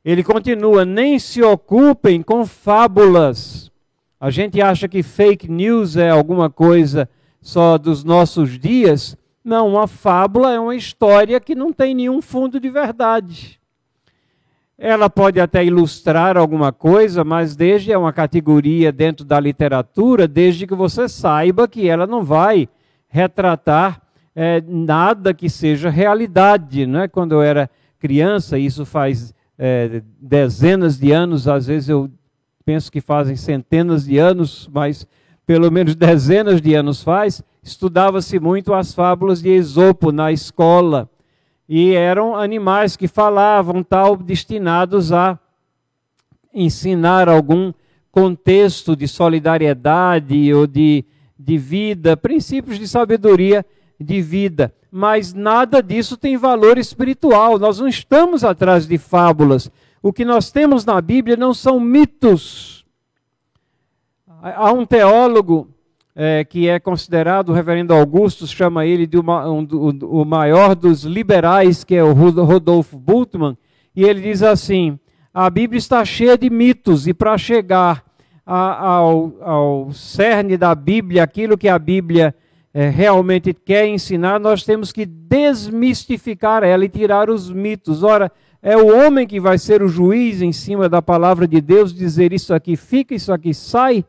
[0.05, 3.70] Ele continua: nem se ocupem com fábulas.
[4.21, 7.09] A gente acha que fake news é alguma coisa
[7.41, 9.17] só dos nossos dias.
[9.43, 13.59] Não, uma fábula é uma história que não tem nenhum fundo de verdade.
[14.77, 20.67] Ela pode até ilustrar alguma coisa, mas desde é uma categoria dentro da literatura, desde
[20.67, 22.69] que você saiba que ela não vai
[23.09, 24.03] retratar
[24.37, 26.85] é, nada que seja realidade.
[26.85, 27.09] Não é?
[27.09, 32.11] Quando eu era criança, isso faz é, dezenas de anos, às vezes eu
[32.71, 35.05] penso que fazem centenas de anos, mas
[35.45, 41.11] pelo menos dezenas de anos faz, estudava-se muito as fábulas de Esopo na escola
[41.69, 45.37] e eram animais que falavam tal, destinados a
[46.55, 47.73] ensinar algum
[48.13, 51.05] contexto de solidariedade ou de,
[51.37, 53.67] de vida, princípios de sabedoria
[53.99, 54.73] de vida.
[54.93, 57.59] Mas nada disso tem valor espiritual.
[57.59, 59.69] Nós não estamos atrás de fábulas.
[60.03, 62.87] O que nós temos na Bíblia não são mitos.
[64.43, 65.69] Há um teólogo
[66.17, 69.67] é, que é considerado, o reverendo Augusto chama ele de uma, um,
[70.03, 73.59] o maior dos liberais, que é o Rodolfo Bultmann,
[73.95, 74.99] e ele diz assim:
[75.35, 78.03] a Bíblia está cheia de mitos, e para chegar
[78.47, 82.35] a, ao, ao cerne da Bíblia, aquilo que a Bíblia
[82.73, 88.03] é, realmente quer ensinar, nós temos que desmistificar ela e tirar os mitos.
[88.03, 91.95] Ora, é o homem que vai ser o juiz em cima da palavra de Deus,
[91.95, 94.05] dizer isso aqui fica, isso aqui sai.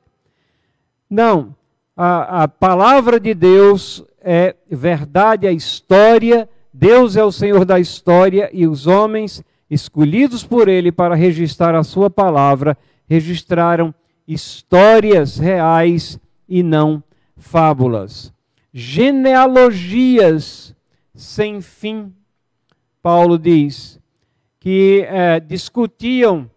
[1.10, 1.56] Não,
[1.96, 8.50] a, a palavra de Deus é verdade, a história, Deus é o Senhor da história
[8.52, 13.94] e os homens escolhidos por Ele para registrar a Sua palavra, registraram
[14.28, 17.02] histórias reais e não
[17.38, 18.34] fábulas.
[18.74, 20.76] Genealogias
[21.14, 22.14] sem fim,
[23.02, 24.01] Paulo diz,
[24.62, 26.48] que é, discutiam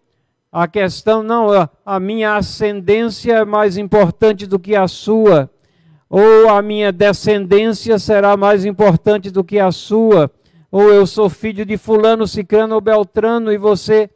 [0.51, 1.47] a questão, não,
[1.83, 5.49] a minha ascendência é mais importante do que a sua,
[6.07, 10.31] ou a minha descendência será mais importante do que a sua,
[10.71, 14.07] ou eu sou filho de fulano, cicrano ou beltrano, e você,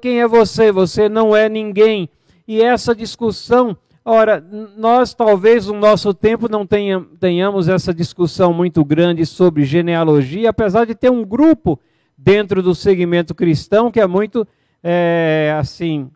[0.00, 0.70] quem é você?
[0.70, 2.08] Você não é ninguém.
[2.46, 4.42] E essa discussão, ora,
[4.76, 10.94] nós talvez no nosso tempo não tenhamos essa discussão muito grande sobre genealogia, apesar de
[10.94, 11.80] ter um grupo
[12.16, 14.46] dentro do segmento cristão que é muito
[14.82, 16.10] é, assim,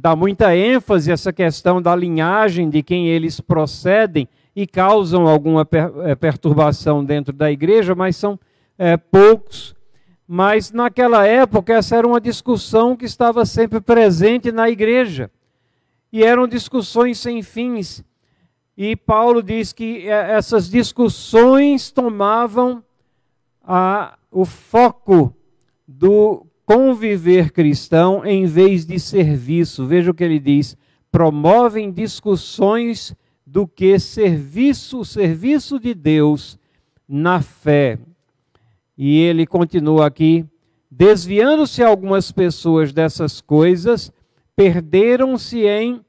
[0.00, 5.92] dá muita ênfase essa questão da linhagem de quem eles procedem e causam alguma per,
[6.04, 8.38] é, perturbação dentro da igreja, mas são
[8.76, 9.76] é, poucos.
[10.26, 15.30] Mas naquela época, essa era uma discussão que estava sempre presente na igreja.
[16.12, 18.04] E eram discussões sem fins.
[18.76, 22.82] E Paulo diz que é, essas discussões tomavam
[23.62, 25.34] a, o foco
[25.86, 29.86] do conviver cristão em vez de serviço.
[29.86, 30.76] Veja o que ele diz:
[31.10, 33.14] promovem discussões
[33.46, 36.58] do que serviço, serviço de Deus
[37.08, 37.98] na fé.
[38.96, 40.44] E ele continua aqui:
[40.90, 44.12] desviando-se algumas pessoas dessas coisas,
[44.54, 46.00] perderam-se em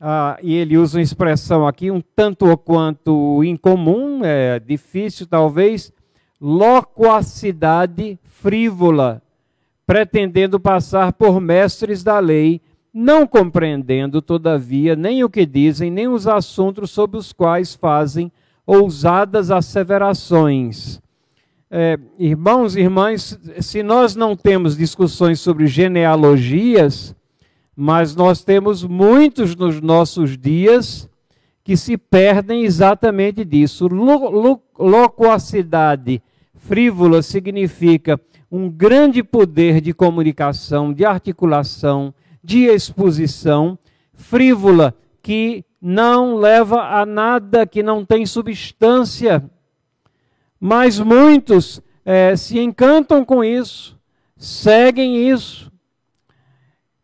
[0.00, 5.92] ah, e ele usa uma expressão aqui um tanto ou quanto incomum, é difícil talvez,
[6.40, 9.22] loquacidade frívola
[9.88, 12.60] pretendendo passar por mestres da lei,
[12.92, 18.30] não compreendendo, todavia, nem o que dizem, nem os assuntos sobre os quais fazem
[18.66, 21.00] ousadas asseverações.
[21.70, 27.16] É, irmãos e irmãs, se nós não temos discussões sobre genealogias,
[27.74, 31.08] mas nós temos muitos nos nossos dias
[31.68, 33.88] que se perdem exatamente disso.
[34.78, 36.22] Loquacidade
[36.54, 38.18] frívola significa
[38.50, 43.78] um grande poder de comunicação, de articulação, de exposição,
[44.14, 49.44] frívola, que não leva a nada, que não tem substância.
[50.58, 54.00] Mas muitos é, se encantam com isso,
[54.38, 55.70] seguem isso.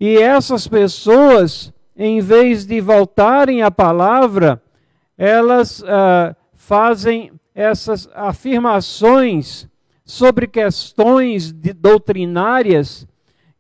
[0.00, 4.62] E essas pessoas, em vez de voltarem à palavra,
[5.16, 9.68] elas ah, fazem essas afirmações
[10.04, 13.06] sobre questões doutrinárias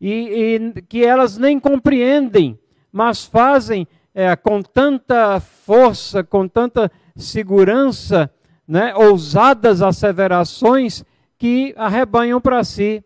[0.00, 2.58] e, e, que elas nem compreendem,
[2.92, 8.30] mas fazem é, com tanta força, com tanta segurança,
[8.66, 11.04] né, ousadas asseverações
[11.38, 13.02] que arrebanham para si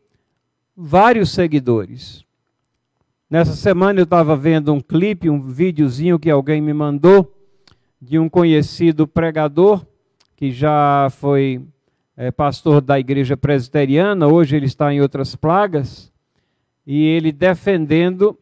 [0.77, 2.25] vários seguidores.
[3.31, 7.31] Nessa semana eu estava vendo um clipe, um videozinho que alguém me mandou
[8.01, 9.85] de um conhecido pregador
[10.35, 11.61] que já foi
[12.17, 16.11] é, pastor da igreja presbiteriana, hoje ele está em outras plagas,
[16.87, 18.35] e ele defendendo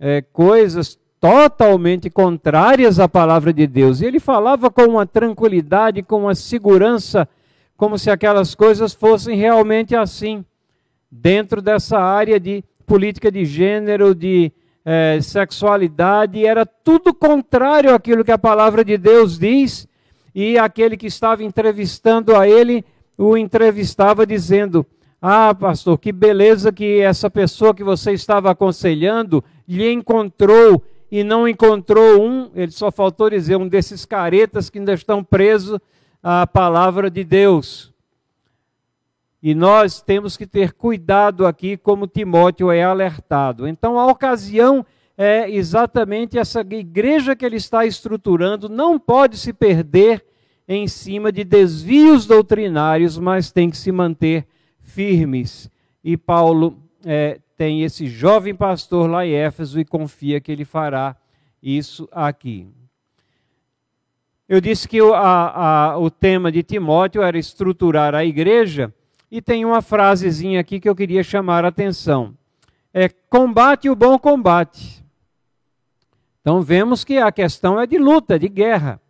[0.00, 4.00] é, coisas totalmente contrárias à palavra de Deus.
[4.00, 7.28] E ele falava com uma tranquilidade, com uma segurança,
[7.76, 10.44] como se aquelas coisas fossem realmente assim,
[11.08, 14.52] dentro dessa área de política de gênero, de
[14.84, 19.88] é, sexualidade, era tudo contrário àquilo que a palavra de Deus diz,
[20.34, 22.84] e aquele que estava entrevistando a ele
[23.16, 24.84] o entrevistava dizendo:
[25.22, 31.46] Ah, pastor, que beleza que essa pessoa que você estava aconselhando lhe encontrou e não
[31.46, 35.78] encontrou um, ele só faltou dizer, um desses caretas que ainda estão presos
[36.20, 37.93] à palavra de Deus.
[39.44, 43.68] E nós temos que ter cuidado aqui, como Timóteo é alertado.
[43.68, 44.86] Então, a ocasião
[45.18, 50.24] é exatamente essa igreja que ele está estruturando, não pode se perder
[50.66, 54.46] em cima de desvios doutrinários, mas tem que se manter
[54.80, 55.70] firmes.
[56.02, 61.14] E Paulo é, tem esse jovem pastor lá em Éfeso e confia que ele fará
[61.62, 62.66] isso aqui.
[64.48, 68.90] Eu disse que o, a, a, o tema de Timóteo era estruturar a igreja,
[69.34, 72.36] e tem uma frasezinha aqui que eu queria chamar a atenção.
[72.92, 75.04] É combate o bom combate.
[76.40, 79.00] Então vemos que a questão é de luta, de guerra.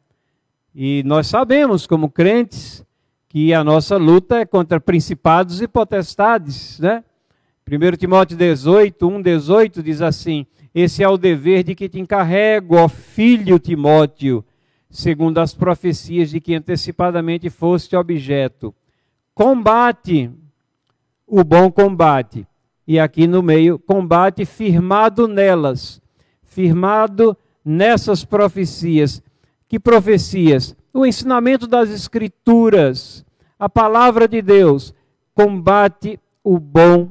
[0.75, 2.83] E nós sabemos, como crentes,
[3.29, 7.05] que a nossa luta é contra principados e potestades, né?
[7.71, 12.77] 1 Timóteo 18, 1, 18 diz assim: Esse é o dever de que te encarrego,
[12.77, 14.43] ó filho Timóteo,
[14.89, 18.75] segundo as profecias de que antecipadamente foste objeto.
[19.35, 20.31] Combate
[21.27, 22.47] o bom combate.
[22.87, 26.01] E aqui no meio, combate firmado nelas,
[26.43, 29.23] firmado nessas profecias.
[29.67, 30.77] Que profecias?
[30.93, 33.25] O ensinamento das Escrituras,
[33.59, 34.95] a palavra de Deus,
[35.35, 37.11] combate o bom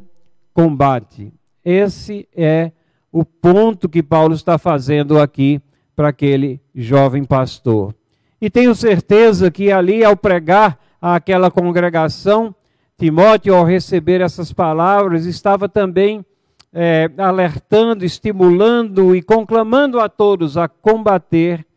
[0.54, 1.34] combate.
[1.66, 2.72] Esse é
[3.12, 5.62] o ponto que Paulo está fazendo aqui
[5.96, 7.94] para aquele jovem pastor.
[8.40, 12.56] E tenho certeza que ali, ao pregar àquela congregação,
[12.98, 16.26] Timóteo, ao receber essas palavras, estava também
[16.72, 21.68] é, alertando, estimulando e conclamando a todos a combater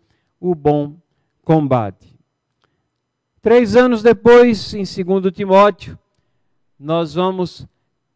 [0.41, 0.95] o bom
[1.43, 2.17] combate.
[3.43, 5.99] Três anos depois, em 2 Timóteo,
[6.79, 7.67] nós vamos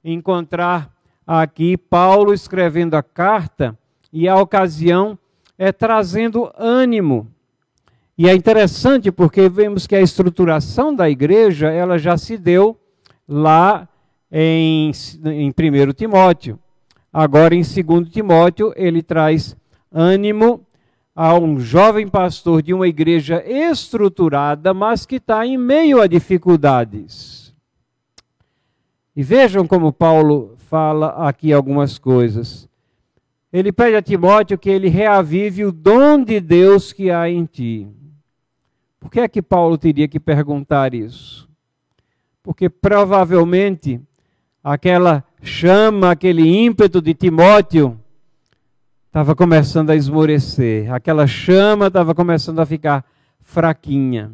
[0.05, 0.95] encontrar
[1.27, 3.77] aqui Paulo escrevendo a carta
[4.13, 5.19] e a ocasião
[5.59, 7.35] é trazendo ânimo.
[8.21, 12.79] E é interessante porque vemos que a estruturação da igreja ela já se deu
[13.27, 13.89] lá
[14.31, 14.93] em,
[15.25, 16.59] em 1 Timóteo.
[17.11, 19.57] Agora, em 2 Timóteo, ele traz
[19.91, 20.67] ânimo
[21.17, 27.55] a um jovem pastor de uma igreja estruturada, mas que está em meio a dificuldades.
[29.17, 32.69] E vejam como Paulo fala aqui algumas coisas.
[33.51, 37.89] Ele pede a Timóteo que ele reavive o dom de Deus que há em ti.
[39.01, 41.49] Por que é que Paulo teria que perguntar isso?
[42.43, 43.99] Porque provavelmente
[44.63, 47.99] aquela chama, aquele ímpeto de Timóteo
[49.07, 53.05] estava começando a esmorecer, aquela chama estava começando a ficar
[53.41, 54.33] fraquinha.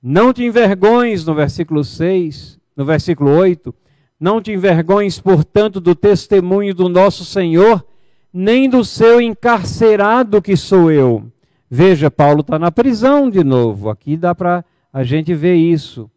[0.00, 3.74] Não te envergonhes, no versículo 6, no versículo 8,
[4.20, 7.84] não te envergonhes, portanto, do testemunho do nosso Senhor,
[8.32, 11.32] nem do seu encarcerado que sou eu.
[11.70, 13.90] Veja, Paulo está na prisão de novo.
[13.90, 16.10] Aqui dá para a gente ver isso.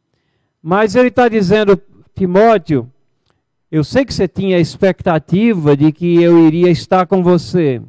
[0.62, 1.80] Mas ele está dizendo,
[2.16, 2.90] Timóteo,
[3.72, 7.82] eu sei que você tinha a expectativa de que eu iria estar com você.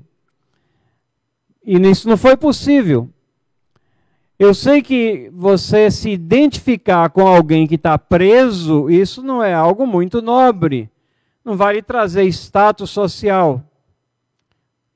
[1.65, 3.09] E isso não foi possível.
[4.39, 9.87] Eu sei que você se identificar com alguém que está preso, isso não é algo
[9.87, 10.91] muito nobre.
[11.45, 13.63] Não vai lhe trazer status social.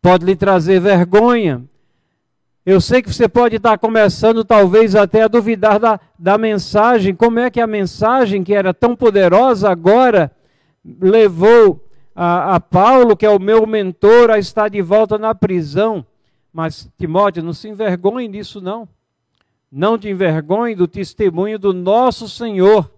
[0.02, 1.64] Pode lhe trazer vergonha.
[2.66, 7.14] Eu sei que você pode estar começando, talvez, até a duvidar da, da mensagem.
[7.14, 10.32] Como é que a mensagem, que era tão poderosa, agora
[11.00, 16.04] levou a, a Paulo, que é o meu mentor, a estar de volta na prisão?
[16.52, 18.88] Mas, Timóteo, não se envergonhe disso, não.
[19.70, 22.90] Não te envergonhe do testemunho do nosso Senhor.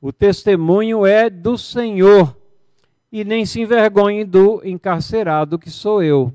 [0.00, 2.36] O testemunho é do Senhor.
[3.12, 6.32] E nem se envergonhe do encarcerado que sou eu.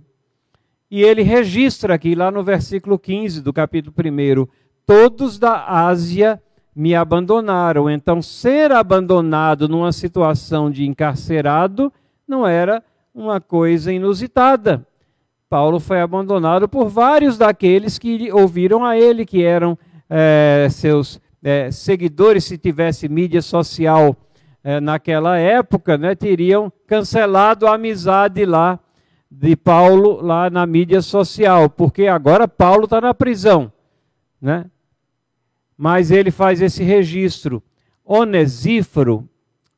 [0.92, 4.46] E ele registra aqui, lá no versículo 15 do capítulo 1,
[4.86, 6.44] todos da Ásia
[6.76, 7.89] me abandonaram.
[7.89, 11.94] Então, ser abandonado numa situação de encarcerado
[12.28, 12.84] não era
[13.16, 14.86] uma coisa inusitada.
[15.50, 19.78] Paulo foi abandonado por vários daqueles que ouviram a ele, que eram
[20.10, 24.14] é, seus é, seguidores, se tivesse mídia social
[24.62, 28.78] é, naquela época, né, teriam cancelado a amizade lá
[29.32, 33.71] de Paulo lá na mídia social, porque agora Paulo está na prisão,
[34.41, 34.69] né?
[35.77, 37.63] Mas ele faz esse registro.
[38.03, 39.27] Onesíforo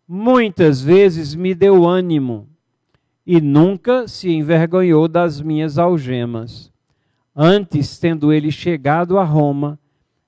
[0.08, 2.50] muitas vezes me deu ânimo
[3.26, 6.72] e nunca se envergonhou das minhas algemas.
[7.36, 9.80] Antes, tendo ele chegado a Roma,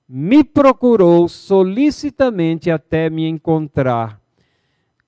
[0.08, 4.20] me procurou solicitamente até me encontrar.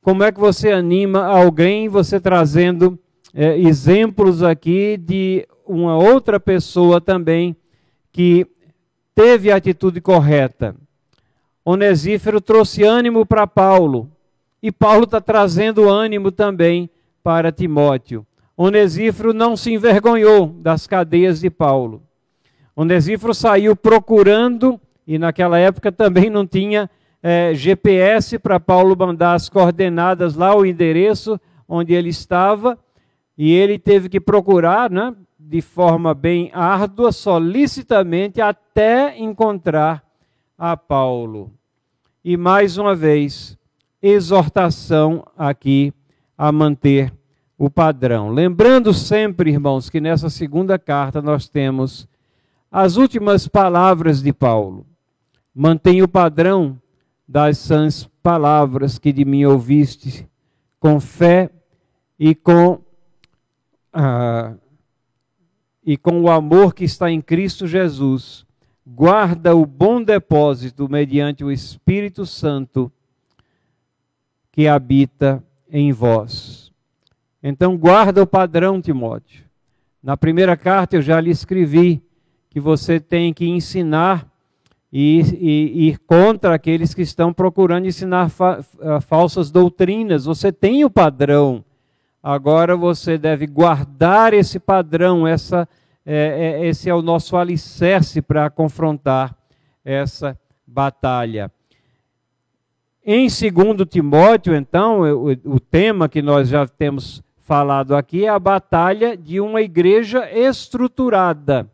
[0.03, 2.99] Como é que você anima alguém, você trazendo
[3.35, 7.57] é, exemplos aqui de uma outra pessoa também
[8.13, 8.47] que
[9.15, 10.75] teve a atitude correta?
[11.65, 14.11] Onesífero trouxe ânimo para Paulo,
[14.63, 16.89] e Paulo está trazendo ânimo também
[17.23, 18.27] para Timóteo.
[18.57, 22.03] Onesíforo não se envergonhou das cadeias de Paulo.
[22.75, 26.91] Onesíforo saiu procurando, e naquela época também não tinha
[27.23, 32.79] é, GPS para Paulo mandar as coordenadas lá, o endereço onde ele estava,
[33.39, 40.05] e ele teve que procurar, né, de forma bem árdua, solicitamente, até encontrar
[40.59, 41.53] a Paulo.
[42.25, 43.57] E mais uma vez,
[44.03, 45.95] exortação aqui
[46.37, 47.15] a manter
[47.57, 48.31] o padrão.
[48.31, 52.09] Lembrando sempre, irmãos, que nessa segunda carta nós temos
[52.71, 54.85] as últimas palavras de Paulo.
[55.55, 56.77] Mantenha o padrão
[57.27, 60.29] das sãs palavras que de mim ouviste,
[60.79, 61.51] com fé
[62.19, 62.81] e com,
[65.85, 68.47] e com o amor que está em Cristo Jesus.
[68.87, 72.91] Guarda o bom depósito mediante o Espírito Santo
[74.51, 76.73] que habita em vós.
[77.43, 79.45] Então, guarda o padrão, Timóteo.
[80.03, 82.03] Na primeira carta eu já lhe escrevi
[82.51, 84.27] que você tem que ensinar
[84.93, 88.63] e, e ir contra aqueles que estão procurando ensinar fa
[89.03, 90.25] falsas doutrinas.
[90.25, 91.65] Você tem o padrão.
[92.23, 95.69] Agora você deve guardar esse padrão, essa,
[96.05, 99.37] é, é, esse é o nosso alicerce para confrontar
[99.85, 101.51] essa batalha.
[103.05, 108.39] Em 2 Timóteo, então, o, o tema que nós já temos falado aqui é a
[108.39, 111.71] batalha de uma igreja estruturada.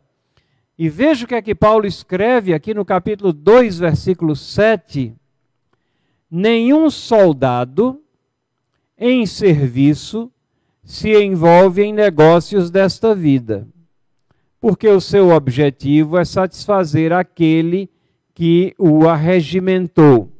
[0.77, 5.13] E veja o que é que Paulo escreve aqui no capítulo 2, versículo 7.
[6.29, 8.01] Nenhum soldado
[8.97, 10.31] em serviço
[10.85, 13.67] se envolve em negócios desta vida,
[14.61, 17.89] porque o seu objetivo é satisfazer aquele
[18.35, 20.31] que o arregimentou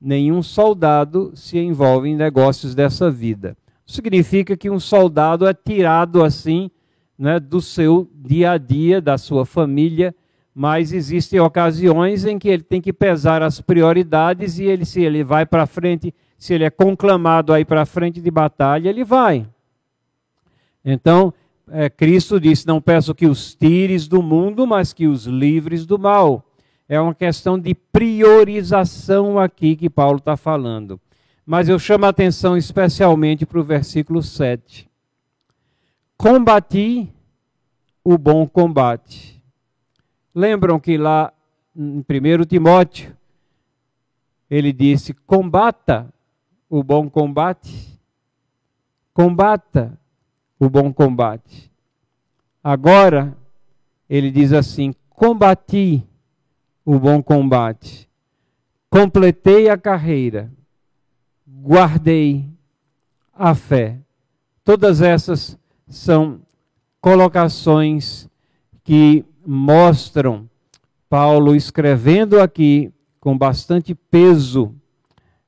[0.00, 3.56] nenhum soldado se envolve em negócios dessa vida.
[3.84, 6.70] Significa que um soldado é tirado assim
[7.18, 10.14] né, do seu dia a dia, da sua família,
[10.54, 15.22] mas existem ocasiões em que ele tem que pesar as prioridades e ele, se ele
[15.22, 19.46] vai para frente, se ele é conclamado a ir para frente de batalha, ele vai.
[20.84, 21.32] Então,
[21.70, 25.98] é, Cristo disse: Não peço que os tires do mundo, mas que os livres do
[25.98, 26.44] mal
[26.88, 31.00] é uma questão de priorização aqui que Paulo está falando.
[31.44, 34.88] Mas eu chamo a atenção especialmente para o versículo 7.
[36.16, 37.12] Combati
[38.02, 39.42] o bom combate.
[40.34, 41.32] Lembram que lá
[41.76, 43.16] em 1 Timóteo,
[44.50, 46.12] ele disse: combata
[46.68, 47.98] o bom combate.
[49.12, 49.98] Combata
[50.58, 51.70] o bom combate.
[52.62, 53.36] Agora,
[54.08, 56.06] ele diz assim: combati
[56.84, 58.08] o bom combate,
[58.90, 60.50] completei a carreira,
[61.46, 62.44] guardei
[63.34, 63.98] a fé.
[64.64, 66.40] Todas essas são
[67.00, 68.28] colocações
[68.82, 70.48] que mostram
[71.08, 74.74] Paulo escrevendo aqui com bastante peso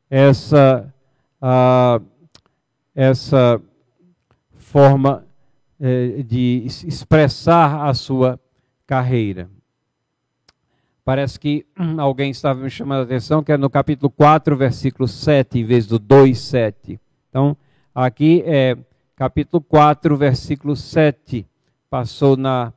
[0.09, 0.93] essa,
[1.41, 2.05] uh,
[2.95, 3.61] essa
[4.71, 5.27] forma
[5.81, 8.39] uh, de expressar a sua
[8.87, 9.51] carreira.
[11.05, 11.67] Parece que
[11.99, 15.89] alguém estava me chamando a atenção, que é no capítulo 4, versículo 7, em vez
[15.89, 17.01] do 2, 7.
[17.29, 17.57] Então,
[17.93, 18.77] aqui é
[19.17, 21.45] capítulo 4, versículo 7.
[21.91, 22.73] Passou na,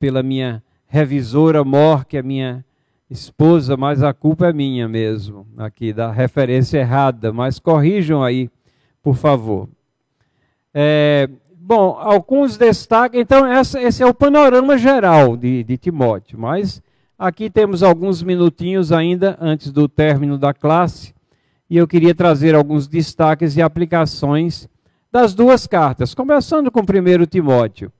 [0.00, 2.64] pela minha revisora Mor, que é minha
[3.08, 7.32] esposa, mas a culpa é minha mesmo, aqui, da referência errada.
[7.32, 8.50] Mas corrijam aí,
[9.00, 9.68] por favor.
[10.74, 13.20] É, bom, alguns destaques.
[13.20, 16.82] Então, essa, esse é o panorama geral de, de Timóteo, mas
[17.20, 21.14] Aqui temos alguns minutinhos ainda antes do término da classe
[21.68, 24.66] e eu queria trazer alguns destaques e aplicações
[25.12, 27.92] das duas cartas, começando com 1 Timóteo.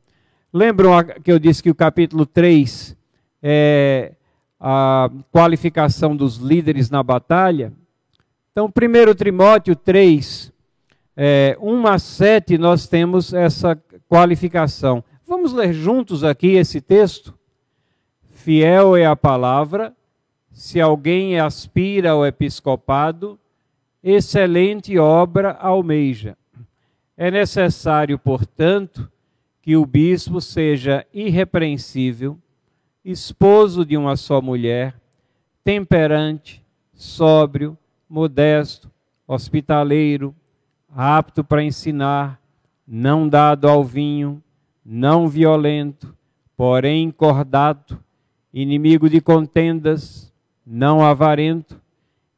[0.51, 0.93] Lembram
[1.23, 2.97] que eu disse que o capítulo 3
[3.43, 4.13] é
[4.59, 7.75] a qualificação dos líderes na batalha?
[8.53, 10.51] Então, 1 Timóteo 3,
[11.23, 13.77] é, 1 a 7, nós temos essa
[14.09, 15.05] qualificação.
[15.27, 17.39] Vamos ler juntos aqui esse texto?
[18.31, 19.95] Fiel é a palavra,
[20.51, 23.39] se alguém aspira ao episcopado,
[24.03, 26.39] excelente obra almeja.
[27.19, 29.07] É necessário, portanto,
[29.61, 32.39] que o bispo seja irrepreensível,
[33.05, 34.99] esposo de uma só mulher,
[35.63, 36.65] temperante,
[36.95, 37.77] sóbrio,
[38.09, 38.91] modesto,
[39.29, 40.35] hospitaleiro,
[40.95, 42.41] apto para ensinar,
[42.87, 44.43] não dado ao vinho,
[44.85, 46.15] não violento,
[46.57, 47.99] porém cordato,
[48.53, 50.33] inimigo de contendas,
[50.67, 51.81] não avarento,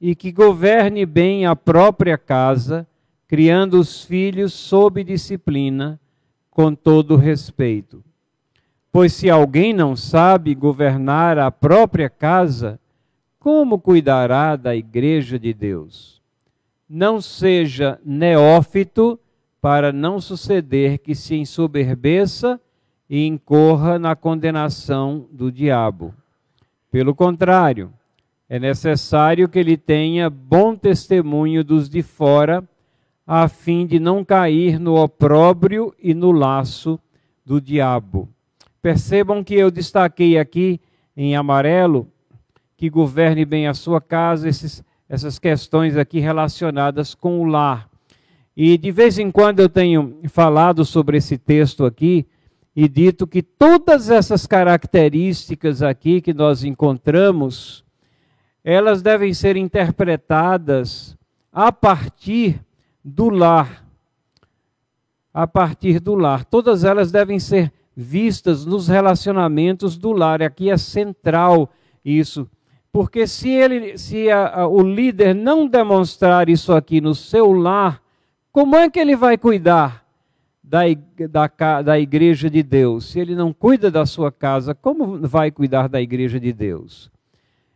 [0.01, 2.87] e que governe bem a própria casa,
[3.27, 5.99] criando os filhos sob disciplina,
[6.51, 8.05] com todo respeito.
[8.93, 12.79] Pois se alguém não sabe governar a própria casa,
[13.41, 16.22] como cuidará da igreja de Deus?
[16.95, 19.19] Não seja neófito
[19.63, 22.61] para não suceder que se ensoberbeça
[23.09, 26.13] e incorra na condenação do diabo.
[26.91, 27.91] Pelo contrário,
[28.47, 32.63] é necessário que ele tenha bom testemunho dos de fora,
[33.27, 37.01] a fim de não cair no opróbrio e no laço
[37.43, 38.29] do diabo.
[38.83, 40.79] Percebam que eu destaquei aqui
[41.17, 42.07] em amarelo
[42.77, 47.87] que governe bem a sua casa, esses, essas questões aqui relacionadas com o lar.
[48.57, 52.27] E de vez em quando eu tenho falado sobre esse texto aqui
[52.75, 57.85] e dito que todas essas características aqui que nós encontramos,
[58.65, 61.15] elas devem ser interpretadas
[61.53, 62.59] a partir
[63.05, 63.85] do lar.
[65.35, 66.43] A partir do lar.
[66.47, 70.43] Todas elas devem ser vistas nos relacionamentos do lar.
[70.43, 71.71] Aqui é central
[72.03, 72.49] isso.
[72.93, 78.03] Porque se, ele, se a, a, o líder não demonstrar isso aqui no seu lar,
[78.53, 80.05] como é que ele vai cuidar
[80.63, 80.83] da,
[81.31, 83.07] da, da igreja de Deus?
[83.07, 87.11] Se ele não cuida da sua casa, como vai cuidar da igreja de Deus?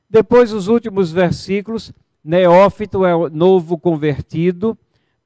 [0.08, 1.92] Depois, os últimos versículos:
[2.22, 4.76] Neófito é o novo convertido,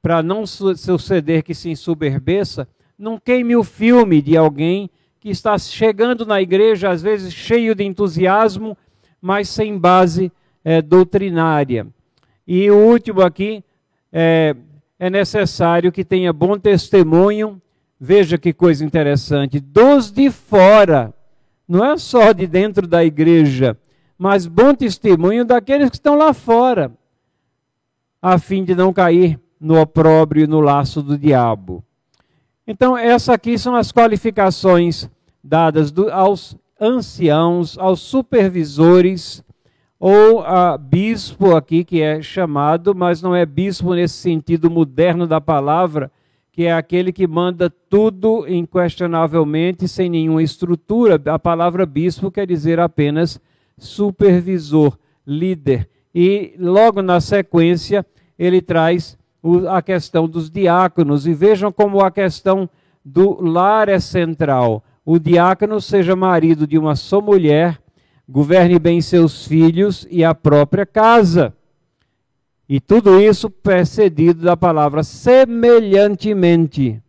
[0.01, 2.67] para não suceder que se ensoberbeça
[3.01, 4.87] não queime o filme de alguém
[5.19, 8.77] que está chegando na igreja, às vezes cheio de entusiasmo,
[9.21, 10.31] mas sem base
[10.63, 11.87] é, doutrinária.
[12.47, 13.63] E o último aqui,
[14.11, 14.55] é,
[14.99, 17.61] é necessário que tenha bom testemunho,
[17.99, 21.13] veja que coisa interessante, dos de fora,
[21.67, 23.77] não é só de dentro da igreja,
[24.17, 26.91] mas bom testemunho daqueles que estão lá fora,
[28.21, 31.83] a fim de não cair no opróbrio e no laço do diabo.
[32.67, 35.09] Então, essas aqui são as qualificações
[35.43, 39.43] dadas do, aos anciãos, aos supervisores,
[39.99, 45.39] ou a bispo aqui, que é chamado, mas não é bispo nesse sentido moderno da
[45.39, 46.11] palavra,
[46.51, 51.21] que é aquele que manda tudo inquestionavelmente, sem nenhuma estrutura.
[51.27, 53.39] A palavra bispo quer dizer apenas
[53.77, 55.87] supervisor, líder.
[56.13, 58.03] E logo na sequência,
[58.39, 59.15] ele traz
[59.69, 62.67] a questão dos diáconos e vejam como a questão
[63.05, 64.83] do lar é central.
[65.05, 67.81] O diácono seja marido de uma só mulher,
[68.27, 71.53] governe bem seus filhos e a própria casa.
[72.69, 77.01] E tudo isso precedido da palavra semelhantemente.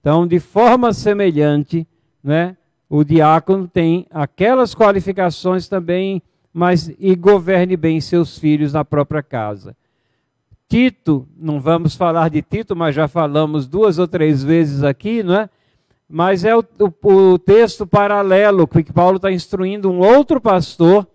[0.00, 1.86] Então, de forma semelhante,
[2.22, 2.56] né,
[2.88, 6.22] o diácono tem aquelas qualificações também,
[6.52, 9.76] mas e governe bem seus filhos na própria casa.
[10.68, 15.34] Tito, não vamos falar de Tito, mas já falamos duas ou três vezes aqui, não
[15.34, 15.50] é?
[16.12, 21.06] Mas é o, o, o texto paralelo que Paulo está instruindo um outro pastor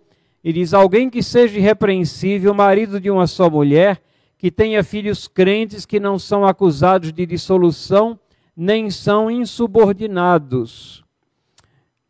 [0.42, 4.00] e diz: alguém que seja irrepreensível, marido de uma só mulher,
[4.38, 8.18] que tenha filhos crentes que não são acusados de dissolução,
[8.56, 11.04] nem são insubordinados.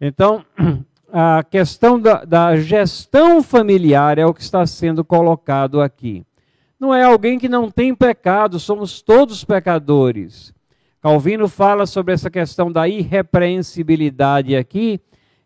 [0.00, 0.44] Então,
[1.12, 6.24] a questão da, da gestão familiar é o que está sendo colocado aqui
[6.78, 10.54] não é alguém que não tem pecado, somos todos pecadores.
[11.06, 15.00] Calvino fala sobre essa questão da irrepreensibilidade aqui,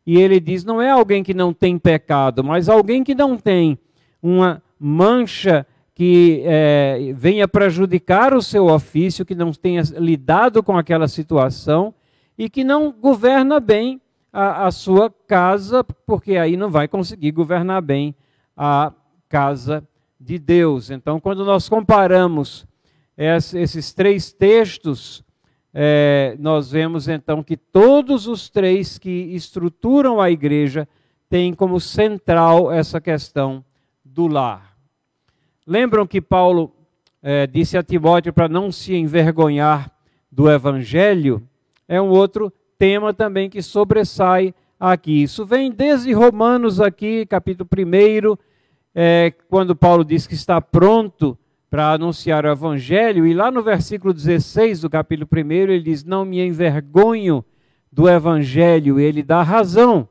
[0.06, 3.78] e ele diz: não é alguém que não tem pecado, mas alguém que não tem
[4.22, 11.06] uma mancha que é, venha prejudicar o seu ofício, que não tenha lidado com aquela
[11.06, 11.92] situação
[12.38, 14.00] e que não governa bem
[14.32, 18.14] a, a sua casa, porque aí não vai conseguir governar bem
[18.56, 18.94] a
[19.28, 19.86] casa
[20.18, 20.90] de Deus.
[20.90, 22.66] Então, quando nós comparamos
[23.14, 25.22] esses três textos,
[25.72, 30.88] é, nós vemos então que todos os três que estruturam a igreja
[31.28, 33.64] têm como central essa questão
[34.04, 34.76] do lar.
[35.66, 36.72] Lembram que Paulo
[37.22, 39.90] é, disse a Timóteo para não se envergonhar
[40.30, 41.46] do evangelho?
[41.86, 45.22] É um outro tema também que sobressai aqui.
[45.22, 48.36] Isso vem desde Romanos aqui, capítulo 1,
[48.94, 51.38] é, quando Paulo diz que está pronto
[51.70, 56.24] para anunciar o evangelho, e lá no versículo 16 do capítulo 1, ele diz: Não
[56.24, 57.44] me envergonho
[57.92, 60.08] do evangelho, ele dá razão,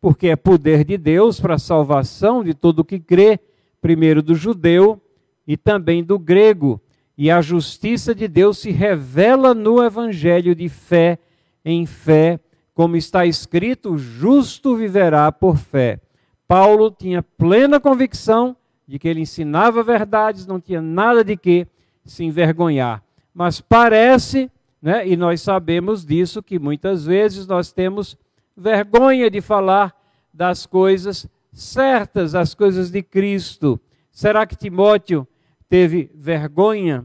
[0.00, 3.38] porque é poder de Deus para a salvação de todo o que crê,
[3.80, 5.00] primeiro do judeu
[5.46, 6.80] e também do grego.
[7.16, 11.18] E a justiça de Deus se revela no evangelho de fé
[11.64, 12.40] em fé,
[12.74, 16.00] como está escrito: justo viverá por fé.
[16.48, 18.56] Paulo tinha plena convicção
[18.86, 21.66] de que ele ensinava verdades, não tinha nada de que
[22.04, 23.02] se envergonhar.
[23.34, 28.16] Mas parece, né, e nós sabemos disso, que muitas vezes nós temos
[28.56, 29.94] vergonha de falar
[30.32, 33.80] das coisas certas, as coisas de Cristo.
[34.10, 35.26] Será que Timóteo
[35.68, 37.04] teve vergonha?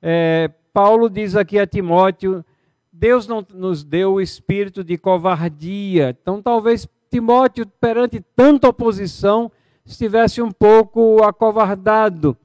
[0.00, 2.44] É, Paulo diz aqui a Timóteo:
[2.92, 6.16] Deus não nos deu o espírito de covardia.
[6.20, 9.50] Então, talvez Timóteo, perante tanta oposição,
[9.92, 12.36] estivesse um pouco acovardado.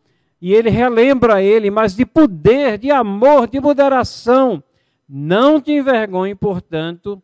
[0.41, 4.63] E ele relembra ele, mas de poder, de amor, de moderação.
[5.07, 7.21] Não te envergonhe, portanto,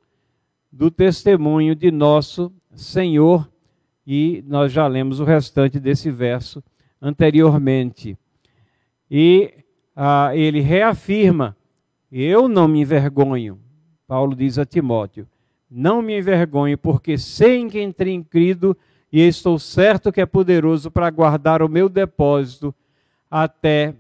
[0.72, 3.50] do testemunho de nosso Senhor.
[4.06, 6.64] E nós já lemos o restante desse verso
[7.02, 8.18] anteriormente.
[9.10, 9.54] E
[9.96, 11.56] ah, ele reafirma:
[12.12, 13.60] Eu não me envergonho.
[14.08, 15.28] Paulo diz a Timóteo:
[15.70, 18.76] Não me envergonho, porque sei em quem tenho crido
[19.12, 22.74] e estou certo que é poderoso para guardar o meu depósito
[23.30, 23.94] até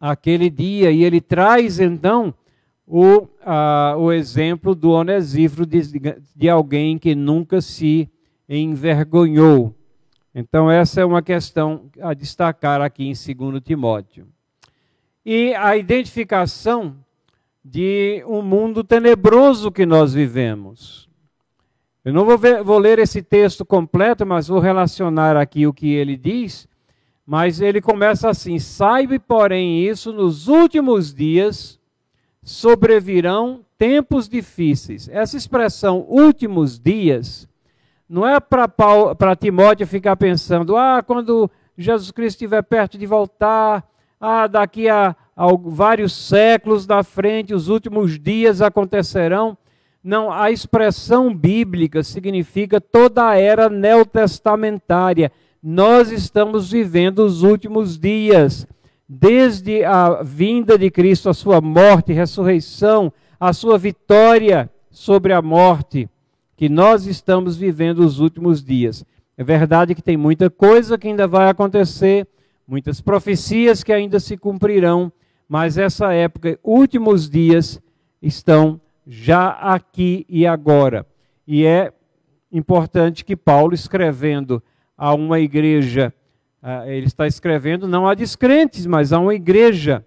[0.00, 0.90] aquele dia.
[0.90, 2.34] E ele traz então
[2.86, 5.80] o, a, o exemplo do Onesíforo de,
[6.34, 8.10] de alguém que nunca se
[8.48, 9.74] envergonhou.
[10.34, 14.26] Então, essa é uma questão a destacar aqui em 2 Timóteo.
[15.24, 16.96] E a identificação
[17.64, 21.03] de um mundo tenebroso que nós vivemos.
[22.04, 25.94] Eu não vou, ver, vou ler esse texto completo, mas vou relacionar aqui o que
[25.94, 26.68] ele diz.
[27.26, 31.80] Mas ele começa assim: Saiba, porém, isso, nos últimos dias
[32.42, 35.08] sobrevirão tempos difíceis.
[35.08, 37.48] Essa expressão últimos dias
[38.06, 43.82] não é para Timóteo ficar pensando, ah, quando Jesus Cristo estiver perto de voltar,
[44.20, 49.56] ah, daqui a, a vários séculos da frente, os últimos dias acontecerão.
[50.04, 55.32] Não, a expressão bíblica significa toda a era neotestamentária.
[55.62, 58.68] Nós estamos vivendo os últimos dias
[59.08, 66.06] desde a vinda de Cristo, a sua morte, ressurreição, a sua vitória sobre a morte,
[66.54, 69.06] que nós estamos vivendo os últimos dias.
[69.38, 72.28] É verdade que tem muita coisa que ainda vai acontecer,
[72.68, 75.10] muitas profecias que ainda se cumprirão,
[75.48, 77.80] mas essa época, últimos dias,
[78.20, 81.06] estão já aqui e agora.
[81.46, 81.92] E é
[82.50, 84.62] importante que Paulo, escrevendo
[84.96, 86.12] a uma igreja
[86.66, 90.02] ah, ele está escrevendo não a descrentes, mas a uma igreja.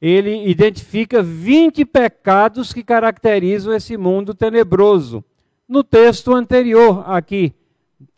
[0.00, 5.24] Ele identifica 20 pecados que caracterizam esse mundo tenebroso.
[5.68, 7.52] No texto anterior, aqui,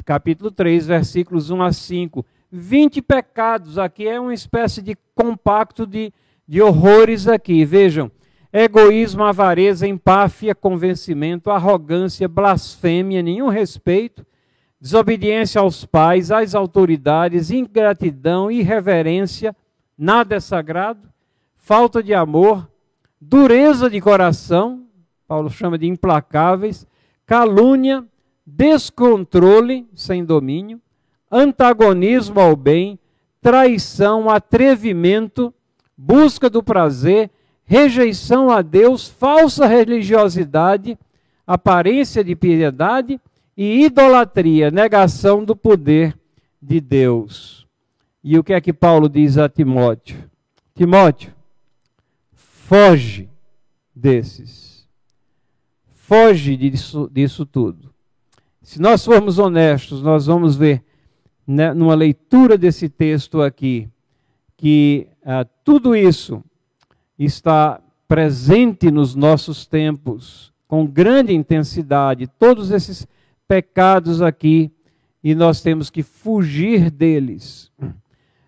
[0.04, 2.26] capítulo 3, versículos 1 a 5.
[2.52, 6.12] 20 pecados, aqui é uma espécie de compacto de,
[6.46, 7.64] de horrores aqui.
[7.64, 8.10] Vejam,
[8.64, 14.24] egoísmo, avareza, empáfia, convencimento, arrogância, blasfêmia, nenhum respeito,
[14.80, 19.54] desobediência aos pais, às autoridades, ingratidão, irreverência,
[19.96, 21.06] nada é sagrado,
[21.54, 22.66] falta de amor,
[23.20, 24.86] dureza de coração,
[25.28, 26.86] Paulo chama de implacáveis,
[27.26, 28.04] calúnia,
[28.46, 30.80] descontrole sem domínio,
[31.30, 32.98] antagonismo ao bem,
[33.42, 35.52] traição, atrevimento,
[35.94, 37.30] busca do prazer,
[37.66, 40.96] rejeição a Deus, falsa religiosidade,
[41.46, 43.20] aparência de piedade
[43.56, 46.16] e idolatria, negação do poder
[46.62, 47.66] de Deus.
[48.22, 50.16] E o que é que Paulo diz a Timóteo?
[50.74, 51.32] Timóteo,
[52.32, 53.28] foge
[53.94, 54.86] desses.
[55.92, 57.92] Foge disso, disso tudo.
[58.62, 60.84] Se nós formos honestos, nós vamos ver,
[61.46, 63.88] né, numa leitura desse texto aqui,
[64.56, 66.42] que ah, tudo isso
[67.18, 72.26] está presente nos nossos tempos, com grande intensidade.
[72.26, 73.06] Todos esses
[73.48, 74.70] pecados aqui
[75.22, 77.72] e nós temos que fugir deles.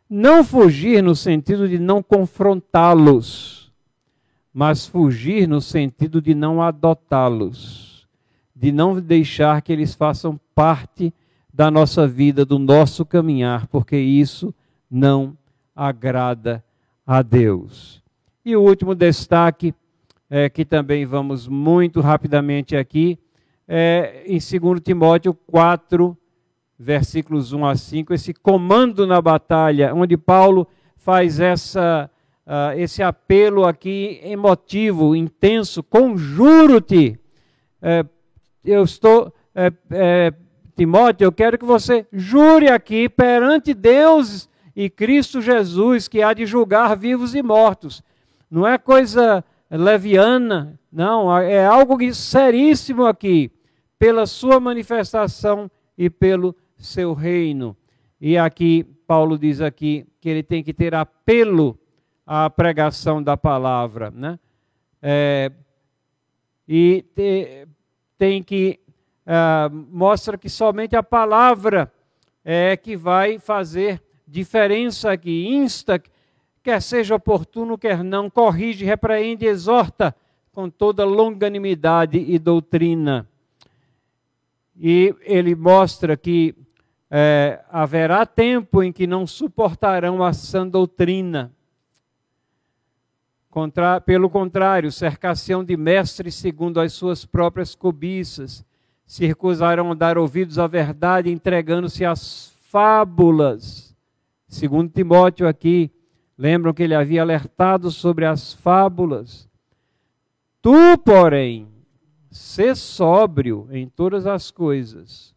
[0.08, 3.72] Não fugir no sentido de não confrontá-los,
[4.52, 8.06] mas fugir no sentido de não adotá-los,
[8.54, 11.12] de não deixar que eles façam parte
[11.52, 14.54] da nossa vida, do nosso caminhar, porque isso
[14.90, 15.36] não
[15.74, 16.64] agrada
[17.06, 18.02] a Deus.
[18.48, 19.74] E o último destaque,
[20.30, 23.18] é, que também vamos muito rapidamente aqui,
[23.68, 26.16] é, em 2 Timóteo 4,
[26.78, 32.10] versículos 1 a 5, esse comando na batalha, onde Paulo faz essa,
[32.46, 37.20] uh, esse apelo aqui emotivo, intenso, conjuro-te.
[37.82, 38.02] É,
[38.64, 40.32] eu estou, é, é,
[40.74, 46.46] Timóteo, eu quero que você jure aqui perante Deus e Cristo Jesus, que há de
[46.46, 48.02] julgar vivos e mortos.
[48.50, 53.50] Não é coisa leviana, não, é algo seríssimo aqui
[53.98, 57.76] pela sua manifestação e pelo seu reino.
[58.20, 61.78] E aqui, Paulo diz aqui que ele tem que ter apelo
[62.26, 64.38] à pregação da palavra, né?
[65.00, 65.52] É,
[66.66, 67.04] e
[68.18, 68.80] tem que
[69.28, 71.92] uh, mostra que somente a palavra
[72.44, 75.46] é que vai fazer diferença aqui.
[75.48, 76.02] Insta,
[76.68, 80.14] quer seja oportuno, quer não, corrige, repreende, exorta
[80.52, 83.26] com toda longanimidade e doutrina.
[84.78, 86.54] E ele mostra que
[87.10, 91.50] é, haverá tempo em que não suportarão a sã doutrina.
[93.48, 98.62] Contra, pelo contrário, cercação de mestres segundo as suas próprias cobiças,
[99.06, 103.96] se recusarão a dar ouvidos à verdade, entregando-se às fábulas.
[104.46, 105.90] Segundo Timóteo aqui,
[106.38, 109.48] lembram que ele havia alertado sobre as fábulas.
[110.62, 111.66] Tu, porém,
[112.30, 115.34] sê sóbrio em todas as coisas,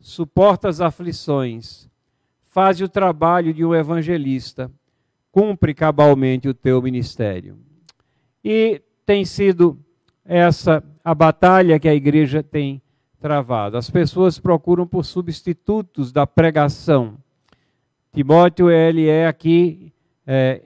[0.00, 1.90] suporta as aflições,
[2.48, 4.70] faz o trabalho de um evangelista,
[5.30, 7.58] cumpre cabalmente o teu ministério.
[8.42, 9.78] E tem sido
[10.24, 12.80] essa a batalha que a igreja tem
[13.20, 13.76] travado.
[13.76, 17.16] As pessoas procuram por substitutos da pregação.
[18.12, 19.92] Timóteo, ele é aqui
[20.32, 20.62] é,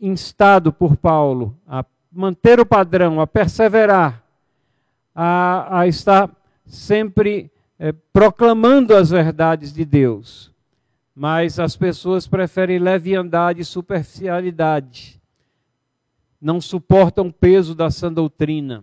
[0.00, 4.24] instado por Paulo a manter o padrão, a perseverar,
[5.14, 6.28] a, a estar
[6.66, 10.52] sempre é, proclamando as verdades de Deus.
[11.14, 15.22] Mas as pessoas preferem leviandade e superficialidade.
[16.40, 18.82] Não suportam o peso da sã doutrina.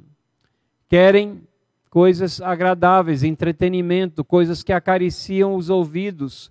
[0.87, 1.45] Querem
[1.89, 6.49] coisas agradáveis, entretenimento, coisas que acariciam os ouvidos,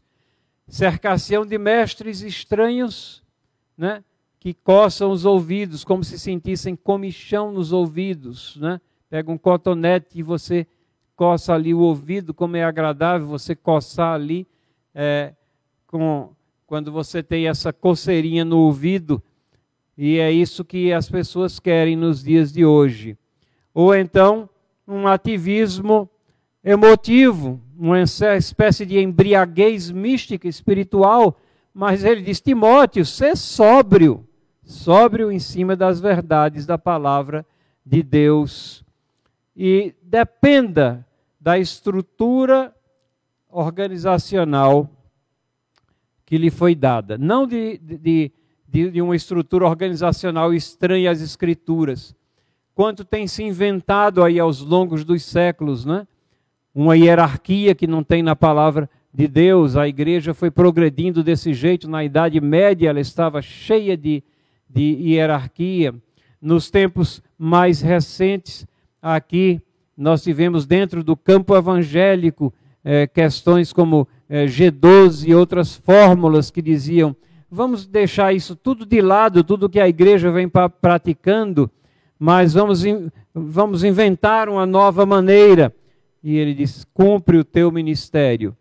[0.68, 3.20] cercação de mestres estranhos,
[3.80, 4.04] né?
[4.38, 8.80] que coçam os ouvidos, como se sentissem comichão nos ouvidos, né?
[9.08, 10.66] Pega um cotonete e você
[11.16, 14.46] coça ali o ouvido, como é agradável você coçar ali,
[14.94, 15.34] é,
[15.86, 16.30] com,
[16.66, 19.22] quando você tem essa coceirinha no ouvido,
[19.96, 23.18] e é isso que as pessoas querem nos dias de hoje.
[23.74, 24.48] Ou então,
[24.86, 26.08] um ativismo
[26.62, 31.36] emotivo, uma espécie de embriaguez mística, espiritual,
[31.72, 34.26] mas ele diz: Timóteo, ser sóbrio,
[34.62, 37.46] sóbrio em cima das verdades da palavra
[37.84, 38.84] de Deus.
[39.56, 41.06] E dependa
[41.40, 42.74] da estrutura
[43.48, 44.88] organizacional
[46.24, 48.32] que lhe foi dada, não de, de,
[48.68, 52.14] de, de uma estrutura organizacional estranha às Escrituras,
[52.72, 56.06] quanto tem se inventado aí aos longos dos séculos, né?
[56.72, 59.76] Uma hierarquia que não tem na palavra de Deus.
[59.76, 61.88] A igreja foi progredindo desse jeito.
[61.88, 64.22] Na Idade Média ela estava cheia de,
[64.68, 65.94] de hierarquia.
[66.40, 68.66] Nos tempos mais recentes,
[69.00, 69.60] aqui
[69.96, 72.52] nós tivemos dentro do campo evangélico
[72.82, 77.14] é, questões como é, G12 e outras fórmulas que diziam:
[77.50, 80.48] vamos deixar isso tudo de lado, tudo que a igreja vem
[80.80, 81.70] praticando
[82.22, 82.84] mas vamos,
[83.34, 85.74] vamos inventar uma nova maneira.
[86.22, 88.54] E ele diz: cumpre o teu ministério,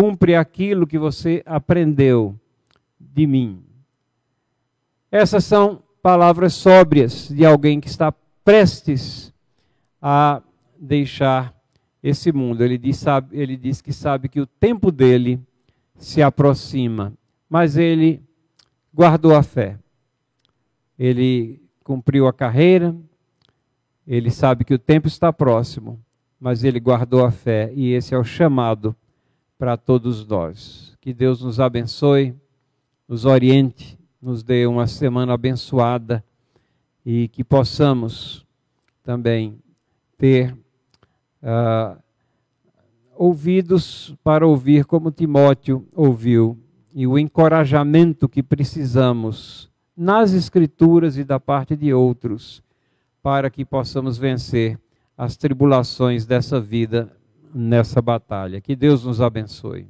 [0.00, 2.34] cumpre aquilo que você aprendeu
[2.98, 3.62] de mim.
[5.12, 8.10] Essas são palavras sóbrias de alguém que está
[8.42, 9.30] prestes
[10.00, 10.40] a
[10.80, 11.54] deixar
[12.02, 12.64] esse mundo.
[12.64, 15.38] Ele diz, sabe, ele diz que sabe que o tempo dele
[15.96, 17.12] se aproxima,
[17.46, 18.22] mas ele
[18.94, 19.78] guardou a fé.
[20.98, 22.96] Ele cumpriu a carreira,
[24.06, 26.00] ele sabe que o tempo está próximo,
[26.40, 28.96] mas ele guardou a fé e esse é o chamado
[29.60, 30.96] para todos nós.
[31.02, 32.34] Que Deus nos abençoe,
[33.06, 36.24] nos oriente, nos dê uma semana abençoada
[37.04, 38.46] e que possamos
[39.04, 39.58] também
[40.16, 40.54] ter
[41.42, 42.00] uh,
[43.14, 46.58] ouvidos para ouvir como Timóteo ouviu
[46.94, 52.62] e o encorajamento que precisamos nas Escrituras e da parte de outros,
[53.22, 54.80] para que possamos vencer
[55.18, 57.14] as tribulações dessa vida
[57.54, 58.60] nessa batalha.
[58.60, 59.88] Que Deus nos abençoe.